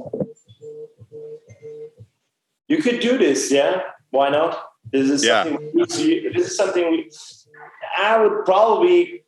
[2.69, 3.81] You could do this, yeah.
[4.11, 4.59] Why not?
[4.93, 5.45] This is Yeah.
[5.45, 5.71] something.
[5.75, 6.91] We, this is something.
[6.91, 7.11] We,
[7.97, 9.25] I would probably.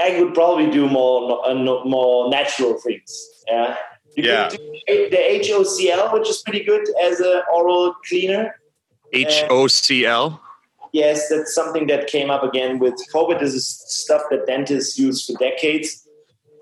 [0.00, 3.10] I would probably do more uh, more natural things.
[3.48, 3.76] Yeah.
[4.16, 4.48] You Yeah.
[4.48, 8.54] could do the HOCl, which is pretty good as an oral cleaner.
[9.12, 10.40] H O C L.
[10.92, 13.40] Yes, that's something that came up again with COVID.
[13.40, 16.06] This is stuff that dentists use for decades.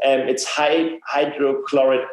[0.05, 2.07] Um, it's high hydrochloric.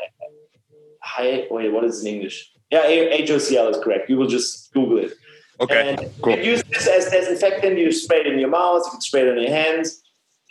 [1.01, 1.47] High.
[1.49, 2.51] Wait, what is it in English?
[2.73, 4.09] Yeah, HOCl is correct.
[4.09, 5.13] You will just Google it.
[5.61, 6.35] Okay, And cool.
[6.35, 7.77] you use this as a disinfectant.
[7.77, 8.81] You spray it in your mouth.
[8.85, 10.01] You can spray it on your hands.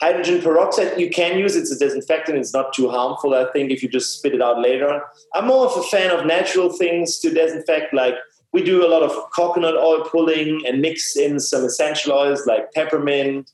[0.00, 1.56] Hydrogen peroxide you can use.
[1.56, 2.38] It's a disinfectant.
[2.38, 3.34] It's not too harmful.
[3.34, 4.88] I think if you just spit it out later.
[4.88, 5.00] On.
[5.34, 7.92] I'm more of a fan of natural things to disinfect.
[7.92, 8.14] Like
[8.52, 12.72] we do a lot of coconut oil pulling and mix in some essential oils like
[12.72, 13.50] peppermint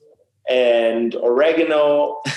[0.51, 2.21] and oregano.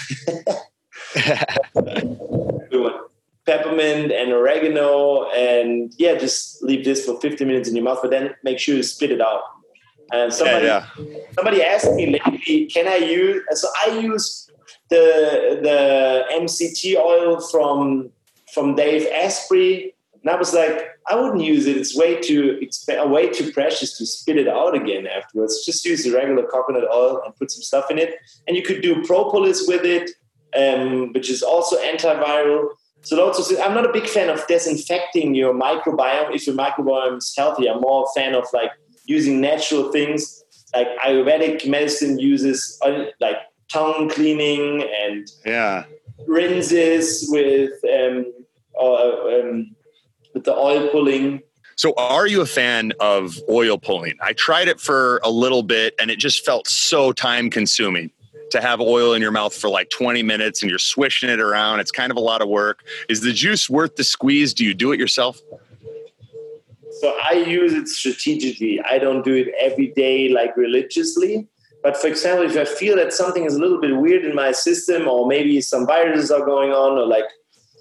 [3.51, 8.09] Peppermint and oregano, and yeah, just leave this for 50 minutes in your mouth, but
[8.09, 9.43] then make sure you spit it out.
[10.13, 10.85] And somebody, yeah.
[11.33, 13.43] somebody asked me lately, can I use?
[13.51, 14.49] So I use
[14.89, 18.09] the the MCT oil from
[18.53, 21.75] from Dave Asprey, and I was like, I wouldn't use it.
[21.75, 25.65] It's way too exp- way too precious to spit it out again afterwards.
[25.65, 28.15] Just use the regular coconut oil and put some stuff in it,
[28.47, 30.11] and you could do propolis with it,
[30.55, 32.69] um, which is also antiviral.
[33.03, 37.33] So also, I'm not a big fan of disinfecting your microbiome if your microbiome is
[37.35, 37.67] healthy.
[37.67, 38.71] I'm more a fan of like
[39.05, 40.43] using natural things
[40.73, 43.37] like Ayurvedic medicine uses uh, like
[43.69, 45.85] tongue cleaning and Yeah.
[46.27, 48.31] rinses with um,
[48.73, 49.75] or, um,
[50.33, 51.41] with the oil pulling.
[51.75, 54.13] So, are you a fan of oil pulling?
[54.21, 58.11] I tried it for a little bit and it just felt so time consuming
[58.51, 61.79] to have oil in your mouth for like 20 minutes and you're swishing it around.
[61.79, 62.83] It's kind of a lot of work.
[63.09, 64.53] Is the juice worth the squeeze?
[64.53, 65.41] Do you do it yourself?
[66.99, 68.79] So I use it strategically.
[68.81, 71.47] I don't do it every day like religiously.
[71.83, 74.51] But for example, if I feel that something is a little bit weird in my
[74.51, 77.25] system, or maybe some viruses are going on, or like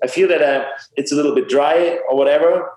[0.02, 0.64] I feel that uh,
[0.96, 2.70] it's a little bit dry or whatever,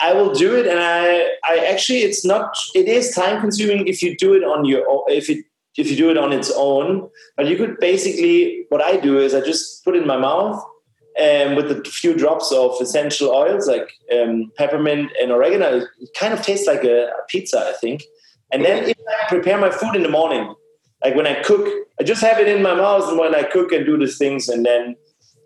[0.00, 0.66] I will do it.
[0.66, 2.56] And I, I actually, it's not.
[2.74, 4.84] It is time consuming if you do it on your.
[5.08, 5.44] If it
[5.76, 8.66] if you do it on its own, but you could basically.
[8.70, 10.60] What I do is I just put it in my mouth
[11.18, 15.78] and with a few drops of essential oils like um, peppermint and oregano.
[16.00, 18.02] It kind of tastes like a, a pizza, I think.
[18.52, 20.54] And then if I prepare my food in the morning,
[21.04, 21.68] like when I cook,
[22.00, 24.48] I just have it in my mouth and when I cook and do these things,
[24.48, 24.96] and then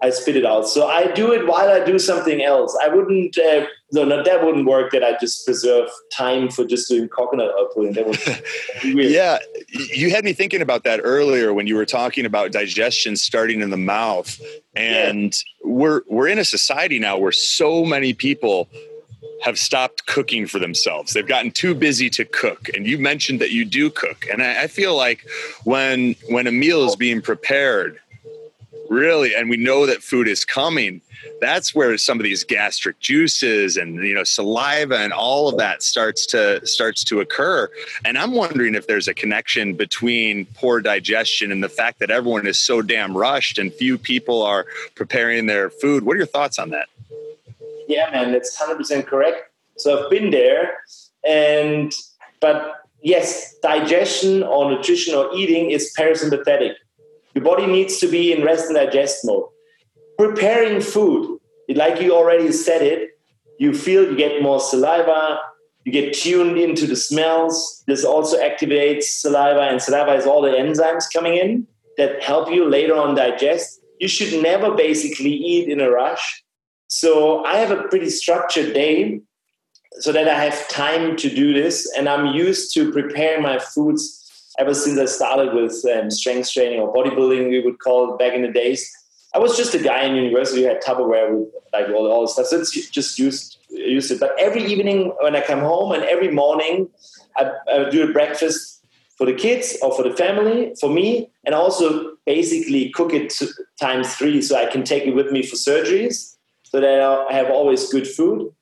[0.00, 0.68] I spit it out.
[0.68, 2.76] So I do it while I do something else.
[2.82, 4.92] I wouldn't, uh, no, no, that wouldn't work.
[4.92, 7.92] That I just preserve time for just doing coconut oil.
[7.92, 8.42] That would
[8.82, 9.10] be weird.
[9.10, 9.38] Yeah,
[9.68, 13.70] you had me thinking about that earlier when you were talking about digestion starting in
[13.70, 14.40] the mouth,
[14.76, 15.34] and
[15.64, 18.68] we're we're in a society now where so many people
[19.42, 21.12] have stopped cooking for themselves.
[21.12, 24.64] They've gotten too busy to cook, and you mentioned that you do cook, and I,
[24.64, 25.26] I feel like
[25.64, 27.98] when when a meal is being prepared,
[28.88, 31.00] really, and we know that food is coming.
[31.40, 35.82] That's where some of these gastric juices and you know saliva and all of that
[35.82, 37.68] starts to starts to occur.
[38.04, 42.46] And I'm wondering if there's a connection between poor digestion and the fact that everyone
[42.46, 46.04] is so damn rushed and few people are preparing their food.
[46.04, 46.88] What are your thoughts on that?
[47.86, 49.50] Yeah, man, that's hundred percent correct.
[49.76, 50.78] So I've been there,
[51.26, 51.92] and
[52.40, 56.74] but yes, digestion or nutrition or eating is parasympathetic.
[57.34, 59.46] Your body needs to be in rest and digest mode.
[60.16, 61.38] Preparing food,
[61.68, 63.18] like you already said it,
[63.58, 65.40] you feel you get more saliva,
[65.84, 67.82] you get tuned into the smells.
[67.86, 72.68] This also activates saliva, and saliva is all the enzymes coming in that help you
[72.68, 73.80] later on digest.
[74.00, 76.44] You should never basically eat in a rush.
[76.88, 79.20] So I have a pretty structured day
[80.00, 81.90] so that I have time to do this.
[81.96, 84.27] And I'm used to preparing my foods
[84.58, 88.34] ever since I started with um, strength training or bodybuilding, we would call it back
[88.34, 88.92] in the days.
[89.34, 92.28] I was just a guy in university who had Tupperware with like all, all the
[92.28, 92.46] stuff.
[92.46, 94.18] So it's just used used it.
[94.18, 96.88] But every evening when I come home and every morning
[97.36, 98.82] I, I do a breakfast
[99.16, 103.34] for the kids or for the family, for me, and also basically cook it
[103.80, 107.50] times three so I can take it with me for surgeries so that I have
[107.50, 108.52] always good food.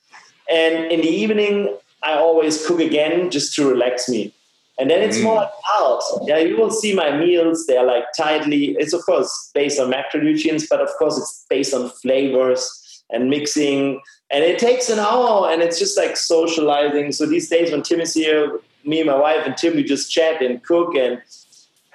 [0.51, 4.33] And in the evening, I always cook again just to relax me.
[4.79, 5.43] And then it's more mm.
[5.43, 5.51] like
[5.81, 6.03] art.
[6.25, 7.67] Yeah, you will see my meals.
[7.67, 8.77] They're like tightly.
[8.79, 14.01] It's of course based on macronutrients, but of course it's based on flavors and mixing.
[14.31, 17.13] And it takes an hour, and it's just like socializing.
[17.13, 20.11] So these days when Tim is here, me and my wife and Tim we just
[20.11, 20.95] chat and cook.
[20.95, 21.23] And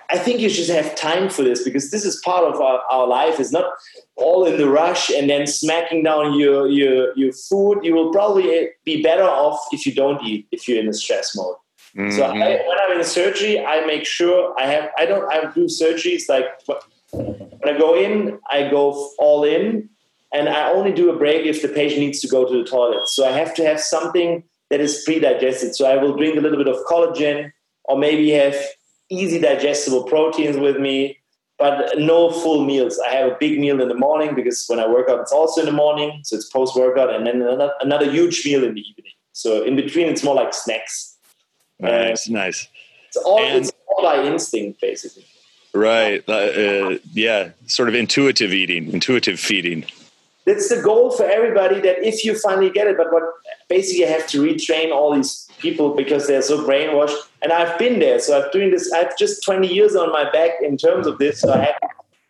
[0.09, 3.07] I think you should have time for this because this is part of our, our
[3.07, 3.39] life.
[3.39, 3.71] It's not
[4.15, 7.81] all in the rush and then smacking down your your your food.
[7.83, 11.35] You will probably be better off if you don't eat if you're in a stress
[11.35, 11.55] mode.
[11.95, 12.15] Mm-hmm.
[12.15, 12.33] So I,
[12.67, 14.89] when I'm in surgery, I make sure I have.
[14.97, 15.29] I don't.
[15.31, 16.45] I do surgeries like
[17.11, 19.89] when I go in, I go all in,
[20.33, 23.07] and I only do a break if the patient needs to go to the toilet.
[23.07, 25.75] So I have to have something that is pre-digested.
[25.75, 27.51] So I will drink a little bit of collagen,
[27.83, 28.55] or maybe have
[29.09, 31.17] easy digestible proteins with me,
[31.59, 32.97] but no full meals.
[33.05, 35.59] I have a big meal in the morning because when I work out, it's also
[35.59, 39.11] in the morning, so it's post-workout, and then another, another huge meal in the evening.
[39.33, 41.10] So in between, it's more like snacks.
[41.81, 42.67] Nice, uh, nice.
[43.07, 45.25] It's all, and, it's all by instinct, basically.
[45.73, 46.23] Right.
[46.27, 47.49] Uh, uh, yeah.
[47.67, 49.85] Sort of intuitive eating, intuitive feeding.
[50.45, 51.79] That's the goal for everybody.
[51.79, 53.23] That if you finally get it, but what
[53.69, 57.15] basically you have to retrain all these people because they're so brainwashed.
[57.41, 58.91] And I've been there, so I'm doing this.
[58.91, 61.75] I have just 20 years on my back in terms of this, so I have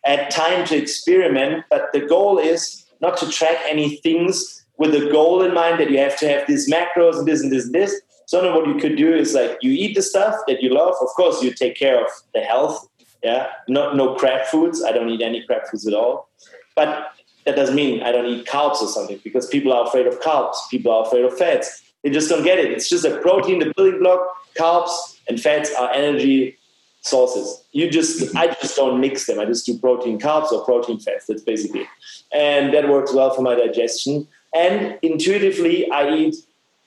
[0.04, 1.64] had time to experiment.
[1.70, 5.90] But the goal is not to track any things with a goal in mind that
[5.90, 8.00] you have to have these macros and this and this and this
[8.32, 10.94] so then what you could do is like you eat the stuff that you love.
[11.02, 12.88] Of course, you take care of the health.
[13.22, 14.82] Yeah, no no crap foods.
[14.82, 16.30] I don't eat any crap foods at all.
[16.74, 17.12] But
[17.44, 20.56] that doesn't mean I don't eat carbs or something because people are afraid of carbs.
[20.70, 21.82] People are afraid of fats.
[22.02, 22.72] They just don't get it.
[22.72, 24.20] It's just a protein, the building block.
[24.58, 26.56] Carbs and fats are energy
[27.02, 27.62] sources.
[27.72, 29.40] You just, I just don't mix them.
[29.40, 31.26] I just do protein carbs or protein fats.
[31.26, 31.88] That's basically it.
[32.32, 34.26] And that works well for my digestion.
[34.54, 36.36] And intuitively, I eat,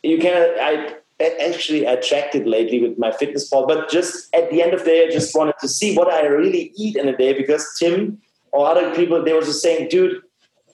[0.02, 3.68] you can, I actually attracted lately with MyFitnessPal.
[3.68, 6.26] But just at the end of the day, I just wanted to see what I
[6.26, 8.22] really eat in a day because Tim
[8.52, 10.22] or other people, they were just saying, dude,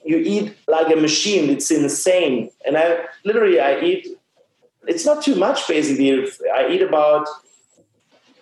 [0.04, 1.50] you eat like a machine.
[1.50, 2.50] It's insane.
[2.66, 4.08] And I literally, I eat,
[4.88, 6.28] it's not too much basically.
[6.54, 7.28] I eat about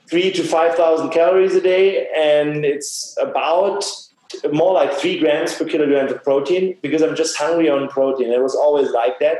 [0.09, 2.07] three to 5,000 calories a day.
[2.15, 3.85] And it's about
[4.51, 8.31] more like three grams per kilogram of protein because I'm just hungry on protein.
[8.31, 9.39] It was always like that.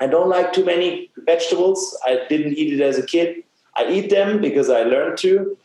[0.00, 1.96] I don't like too many vegetables.
[2.06, 3.42] I didn't eat it as a kid.
[3.76, 5.56] I eat them because I learned to.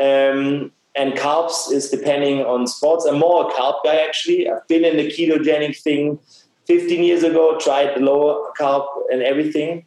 [0.00, 3.04] Um, and carbs is depending on sports.
[3.04, 4.48] I'm more a carb guy actually.
[4.48, 6.18] I've been in the ketogenic thing
[6.66, 9.84] 15 years ago, tried the lower carb and everything.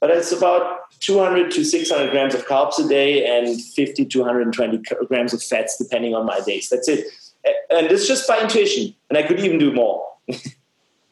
[0.00, 4.82] But it's about 200 to 600 grams of carbs a day and 50 to 120
[5.06, 6.68] grams of fats depending on my days.
[6.68, 7.06] That's it.
[7.70, 8.94] And it's just by intuition.
[9.08, 10.06] And I could even do more.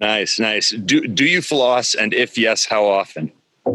[0.02, 0.70] Nice, nice.
[0.70, 3.30] Do do you floss, and if yes, how often?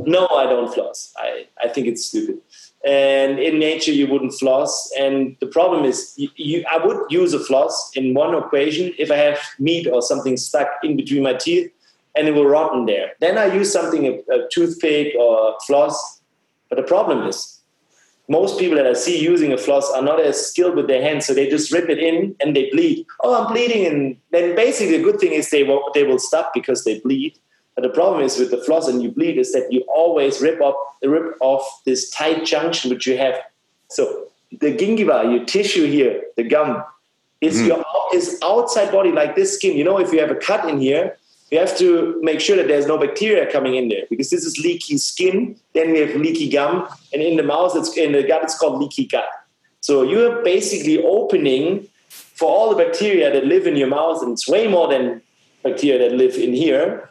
[0.05, 1.13] No, I don't floss.
[1.17, 2.37] I, I think it's stupid.
[2.85, 4.91] And in nature, you wouldn't floss.
[4.99, 9.09] And the problem is, you, you, I would use a floss in one equation if
[9.09, 11.71] I have meat or something stuck in between my teeth
[12.15, 13.13] and it will rotten there.
[13.21, 16.21] Then I use something, a, a toothpick or floss.
[16.69, 17.56] But the problem is,
[18.29, 21.25] most people that I see using a floss are not as skilled with their hands,
[21.25, 23.05] so they just rip it in and they bleed.
[23.23, 26.51] Oh, I'm bleeding, and then basically the good thing is they will they will stop
[26.53, 27.37] because they bleed.
[27.75, 30.59] But the problem is with the floss and you bleed is that you always rip
[30.61, 33.35] off rip off this tight junction which you have.
[33.89, 36.83] So the gingiva, your tissue here, the gum,
[37.39, 37.67] is mm.
[37.67, 39.77] your is outside body like this skin.
[39.77, 41.17] You know, if you have a cut in here,
[41.51, 44.57] we have to make sure that there's no bacteria coming in there because this is
[44.57, 45.55] leaky skin.
[45.73, 48.81] Then we have leaky gum, and in the mouth, it's in the gut, it's called
[48.81, 49.27] leaky gut.
[49.79, 54.47] So you're basically opening for all the bacteria that live in your mouth, and it's
[54.47, 55.21] way more than
[55.63, 57.09] bacteria that live in here.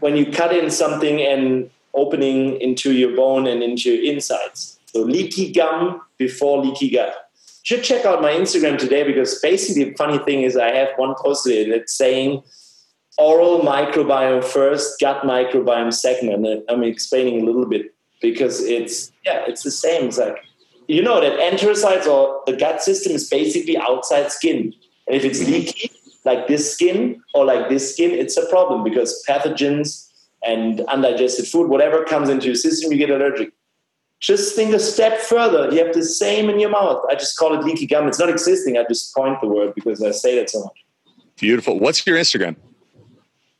[0.00, 4.78] When you cut in something and opening into your bone and into your insides.
[4.86, 7.30] So leaky gum before leaky gut.
[7.64, 11.14] Should check out my Instagram today because basically the funny thing is I have one
[11.16, 12.42] post that's saying
[13.18, 16.46] oral microbiome first, gut microbiome second.
[16.46, 20.06] And I'm explaining a little bit because it's, yeah, it's the same.
[20.06, 20.36] It's like,
[20.86, 24.72] you know that enterocytes or the gut system is basically outside skin.
[25.06, 25.90] And if it's leaky,
[26.24, 30.08] like this skin or like this skin, it's a problem because pathogens
[30.44, 33.52] and undigested food, whatever comes into your system, you get allergic.
[34.20, 35.70] just think a step further.
[35.70, 37.04] You have the same in your mouth.
[37.10, 38.08] I just call it leaky gum.
[38.08, 38.78] It's not existing.
[38.78, 40.84] I just point the word because I say that so much.
[41.36, 41.78] Beautiful.
[41.78, 42.56] What's your Instagram?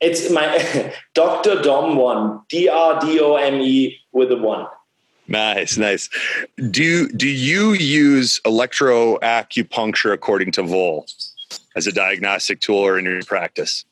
[0.01, 1.61] It's my Dr.
[1.61, 4.67] Dom one, D R D O M E with a one.
[5.27, 6.09] Nice, nice.
[6.71, 11.05] Do do you use electroacupuncture according to Voll
[11.75, 13.85] as a diagnostic tool or in your practice?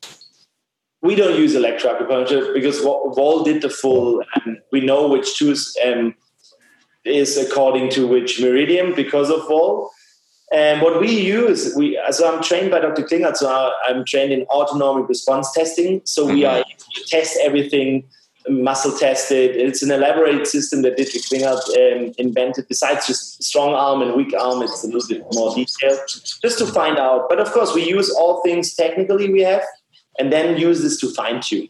[1.02, 4.24] We don't use electroacupuncture because Voll did the full.
[4.46, 6.16] and we know which tools um,
[7.06, 9.92] is according to which meridian because of Voll.
[10.54, 13.04] And what we use, we so I'm trained by Dr.
[13.04, 16.02] Klinghardt, so I'm trained in autonomic response testing.
[16.06, 16.62] So we mm-hmm.
[16.62, 18.06] are test everything,
[18.48, 19.58] muscle tested.
[19.58, 22.68] It's an elaborate system that Dietrich Klinghardt um, invented.
[22.70, 26.66] Besides just strong arm and weak arm, it's a little bit more detailed, just to
[26.66, 27.28] find out.
[27.28, 29.64] But of course, we use all things technically we have,
[30.18, 31.68] and then use this to fine tune.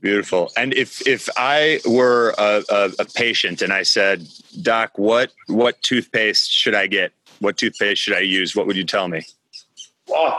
[0.00, 0.52] Beautiful.
[0.56, 4.28] And if if I were a, a, a, patient and I said,
[4.62, 7.12] "Doc, what what toothpaste should I get?
[7.40, 9.22] What toothpaste should I use?" What would you tell me?
[10.10, 10.38] Oh.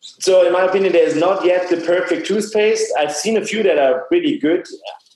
[0.00, 2.92] So, in my opinion, there's not yet the perfect toothpaste.
[2.98, 4.66] I've seen a few that are pretty good.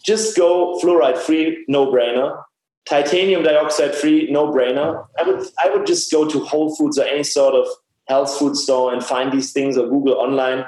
[0.05, 2.43] Just go fluoride free, no brainer.
[2.87, 5.07] Titanium dioxide free, no brainer.
[5.19, 7.67] I would I would just go to Whole Foods or any sort of
[8.09, 10.67] health food store and find these things or Google online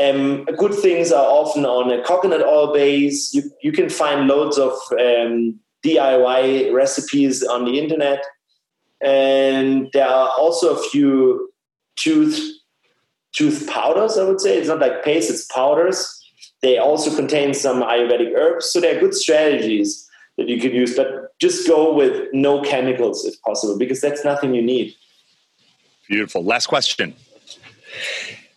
[0.00, 3.34] um, good things are often on a coconut oil base.
[3.34, 8.24] You, you can find loads of um, DIY recipes on the internet.
[9.00, 11.50] And there are also a few
[11.96, 12.40] tooth
[13.34, 14.58] tooth powders, I would say.
[14.58, 16.14] It's not like paste, it's powders.
[16.62, 18.72] They also contain some Ayurvedic herbs.
[18.72, 23.40] So they're good strategies that you can use, but just go with no chemicals if
[23.42, 24.94] possible, because that's nothing you need.
[26.08, 26.42] Beautiful.
[26.42, 27.14] Last question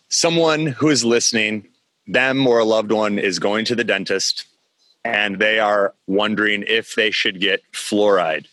[0.08, 1.66] someone who is listening,
[2.06, 4.44] them or a loved one is going to the dentist
[5.04, 8.46] and they are wondering if they should get fluoride.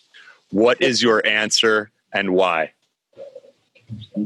[0.52, 2.74] What is your answer and why?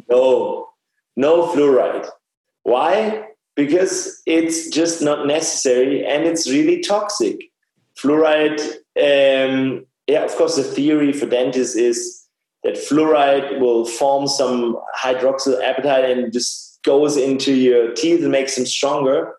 [0.10, 0.70] No,
[1.16, 2.08] no fluoride.
[2.64, 3.28] Why?
[3.56, 7.52] Because it's just not necessary and it's really toxic.
[7.98, 8.60] Fluoride,
[8.98, 12.26] um, yeah, of course, the theory for dentists is
[12.64, 18.66] that fluoride will form some hydroxyapatite and just goes into your teeth and makes them
[18.66, 19.36] stronger.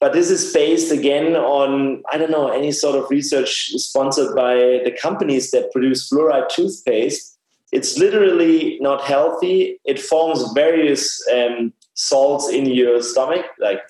[0.00, 4.54] But this is based again on, I don't know, any sort of research sponsored by
[4.84, 7.38] the companies that produce fluoride toothpaste.
[7.72, 9.80] It's literally not healthy.
[9.84, 13.80] It forms various um, salts in your stomach, like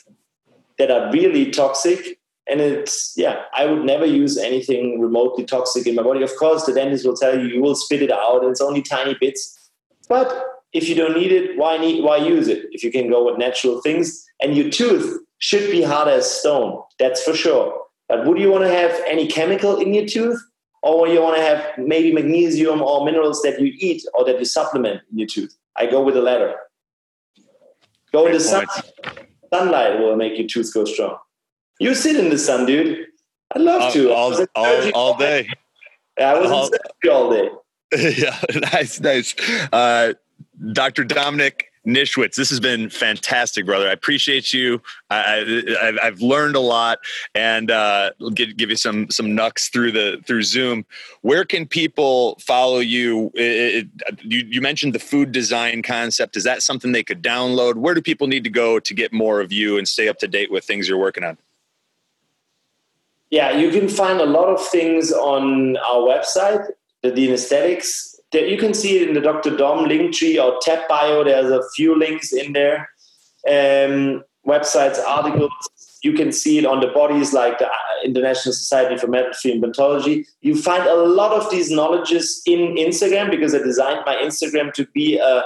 [0.79, 2.19] that are really toxic.
[2.47, 6.23] And it's, yeah, I would never use anything remotely toxic in my body.
[6.23, 9.17] Of course, the dentist will tell you you will spit it out, it's only tiny
[9.19, 9.71] bits.
[10.09, 12.67] But if you don't need it, why need why use it?
[12.73, 16.83] If you can go with natural things, and your tooth should be hard as stone,
[16.99, 17.79] that's for sure.
[18.09, 20.41] But would you want to have any chemical in your tooth,
[20.83, 24.47] or you want to have maybe magnesium or minerals that you eat or that you
[24.47, 25.55] supplement in your tooth?
[25.77, 26.55] I go with the latter.
[28.11, 28.65] Go in the sun.
[29.53, 31.19] Sunlight will make your tooth go strong.
[31.79, 33.07] You sit in the sun, dude.
[33.55, 34.13] I'd love to.
[34.15, 35.49] All, all, all day.
[36.19, 36.71] I was all,
[37.03, 37.51] in all day.
[38.17, 38.41] yeah,
[38.73, 39.35] nice, nice.
[39.71, 40.15] Uh,
[40.73, 41.05] Dr.
[41.05, 43.89] Dominik Nischwitz, this has been fantastic, brother.
[43.89, 44.81] I appreciate you.
[45.11, 46.99] I, have learned a lot,
[47.35, 50.87] and uh, give, give you some some nucks through the through Zoom.
[51.21, 53.31] Where can people follow you?
[53.35, 54.47] It, it, you?
[54.49, 56.37] You mentioned the food design concept.
[56.37, 57.75] Is that something they could download?
[57.75, 60.29] Where do people need to go to get more of you and stay up to
[60.29, 61.37] date with things you're working on?
[63.31, 66.69] Yeah, you can find a lot of things on our website,
[67.03, 69.57] the DNAesthetics you can see it in the Dr.
[69.57, 71.25] Dom Linktree or tab bio.
[71.25, 72.89] There's a few links in there.
[73.49, 75.53] Um, websites, articles.
[76.03, 77.69] You can see it on the bodies like the
[78.05, 80.27] International Society for Metal-Free Implantology.
[80.43, 84.87] You find a lot of these knowledges in Instagram because I designed my Instagram to
[84.89, 85.43] be a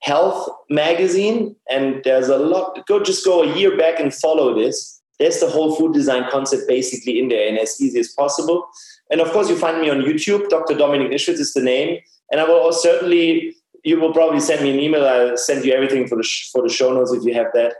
[0.00, 1.56] health magazine.
[1.68, 2.86] And there's a lot.
[2.86, 5.00] Go just go a year back and follow this.
[5.18, 8.66] There's the whole food design concept basically in there and as easy as possible.
[9.10, 10.48] And of course, you find me on YouTube.
[10.48, 10.74] Dr.
[10.74, 12.00] Dominik Nischwitz is the name.
[12.30, 13.54] And I will certainly,
[13.84, 15.06] you will probably send me an email.
[15.06, 17.74] I'll send you everything for the, sh- for the show notes if you have that.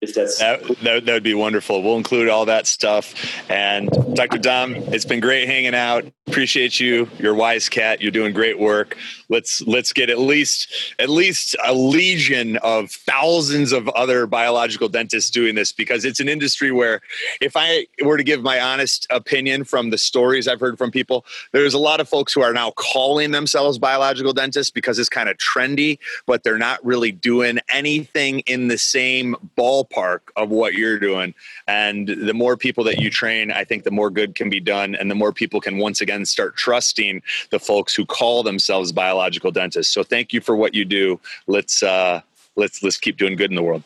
[0.00, 1.82] If that's that, that, would be wonderful.
[1.82, 3.14] We'll include all that stuff.
[3.50, 4.38] And Dr.
[4.38, 6.10] Dom, it's been great hanging out.
[6.26, 7.06] Appreciate you.
[7.18, 8.00] You're wise cat.
[8.00, 8.96] You're doing great work.
[9.30, 15.30] Let's let's get at least at least a legion of thousands of other biological dentists
[15.30, 17.00] doing this because it's an industry where
[17.40, 21.24] if I were to give my honest opinion from the stories I've heard from people,
[21.52, 25.28] there's a lot of folks who are now calling themselves biological dentists because it's kind
[25.28, 30.98] of trendy, but they're not really doing anything in the same ballpark of what you're
[30.98, 31.34] doing.
[31.68, 34.96] And the more people that you train, I think the more good can be done
[34.96, 39.19] and the more people can once again start trusting the folks who call themselves biological
[39.52, 39.92] dentists.
[39.92, 41.20] So thank you for what you do.
[41.46, 42.22] Let's uh
[42.56, 43.82] let's let's keep doing good in the world.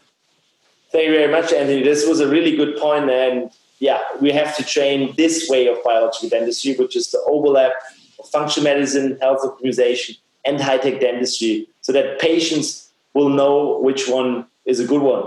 [0.91, 1.83] Thank you very much, Anthony.
[1.83, 3.07] This was a really good point.
[3.07, 3.51] point, and
[3.81, 7.73] yeah, we have to train this way of biological dentistry, which is the overlap
[8.19, 14.09] of functional medicine, health optimization, and high tech dentistry, so that patients will know which
[14.09, 15.25] one is a good one.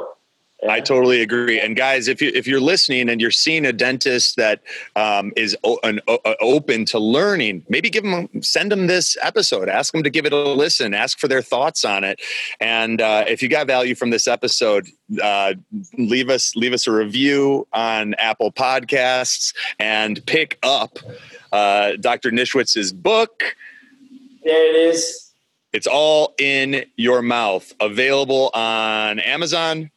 [0.63, 0.71] Yeah.
[0.71, 1.59] I totally agree.
[1.59, 4.61] And guys, if you if you're listening and you're seeing a dentist that
[4.95, 9.69] um, is o- an, o- open to learning, maybe give them send them this episode.
[9.69, 10.95] Ask them to give it a listen.
[10.95, 12.19] Ask for their thoughts on it.
[12.59, 14.87] And uh, if you got value from this episode,
[15.21, 15.53] uh,
[15.95, 20.97] leave us leave us a review on Apple Podcasts and pick up
[21.51, 22.31] uh, Dr.
[22.31, 23.43] Nischwitz's book.
[24.43, 25.31] There it is.
[25.71, 27.71] It's all in your mouth.
[27.79, 29.91] Available on Amazon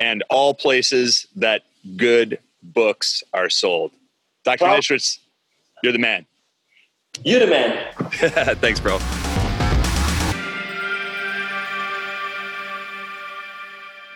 [0.00, 1.62] and all places that
[1.96, 3.92] good books are sold.
[4.44, 4.64] Dr.
[4.64, 5.18] Well, Nischwitz,
[5.82, 6.26] you're the man.
[7.22, 7.94] You're the man.
[8.56, 8.98] Thanks, bro.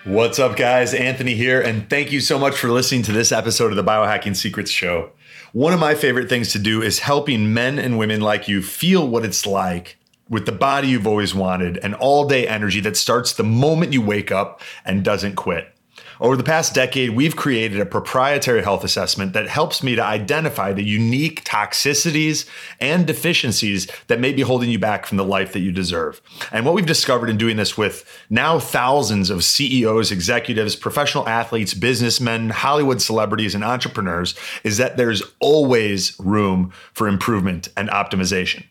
[0.07, 0.93] What's up, guys?
[0.93, 4.37] Anthony here, and thank you so much for listening to this episode of the Biohacking
[4.37, 5.11] Secrets Show.
[5.53, 9.09] One of my favorite things to do is helping men and women like you feel
[9.09, 9.97] what it's like
[10.29, 14.03] with the body you've always wanted and all day energy that starts the moment you
[14.03, 15.74] wake up and doesn't quit.
[16.21, 20.73] Over the past decade, we've created a proprietary health assessment that helps me to identify
[20.73, 22.49] the unique toxicities
[22.81, 26.21] and deficiencies that may be holding you back from the life that you deserve.
[26.53, 31.75] And what we've discovered in doing this with now thousands of CEOs, executives, professional athletes,
[31.75, 38.65] businessmen, Hollywood celebrities, and entrepreneurs is that there's always room for improvement and optimization.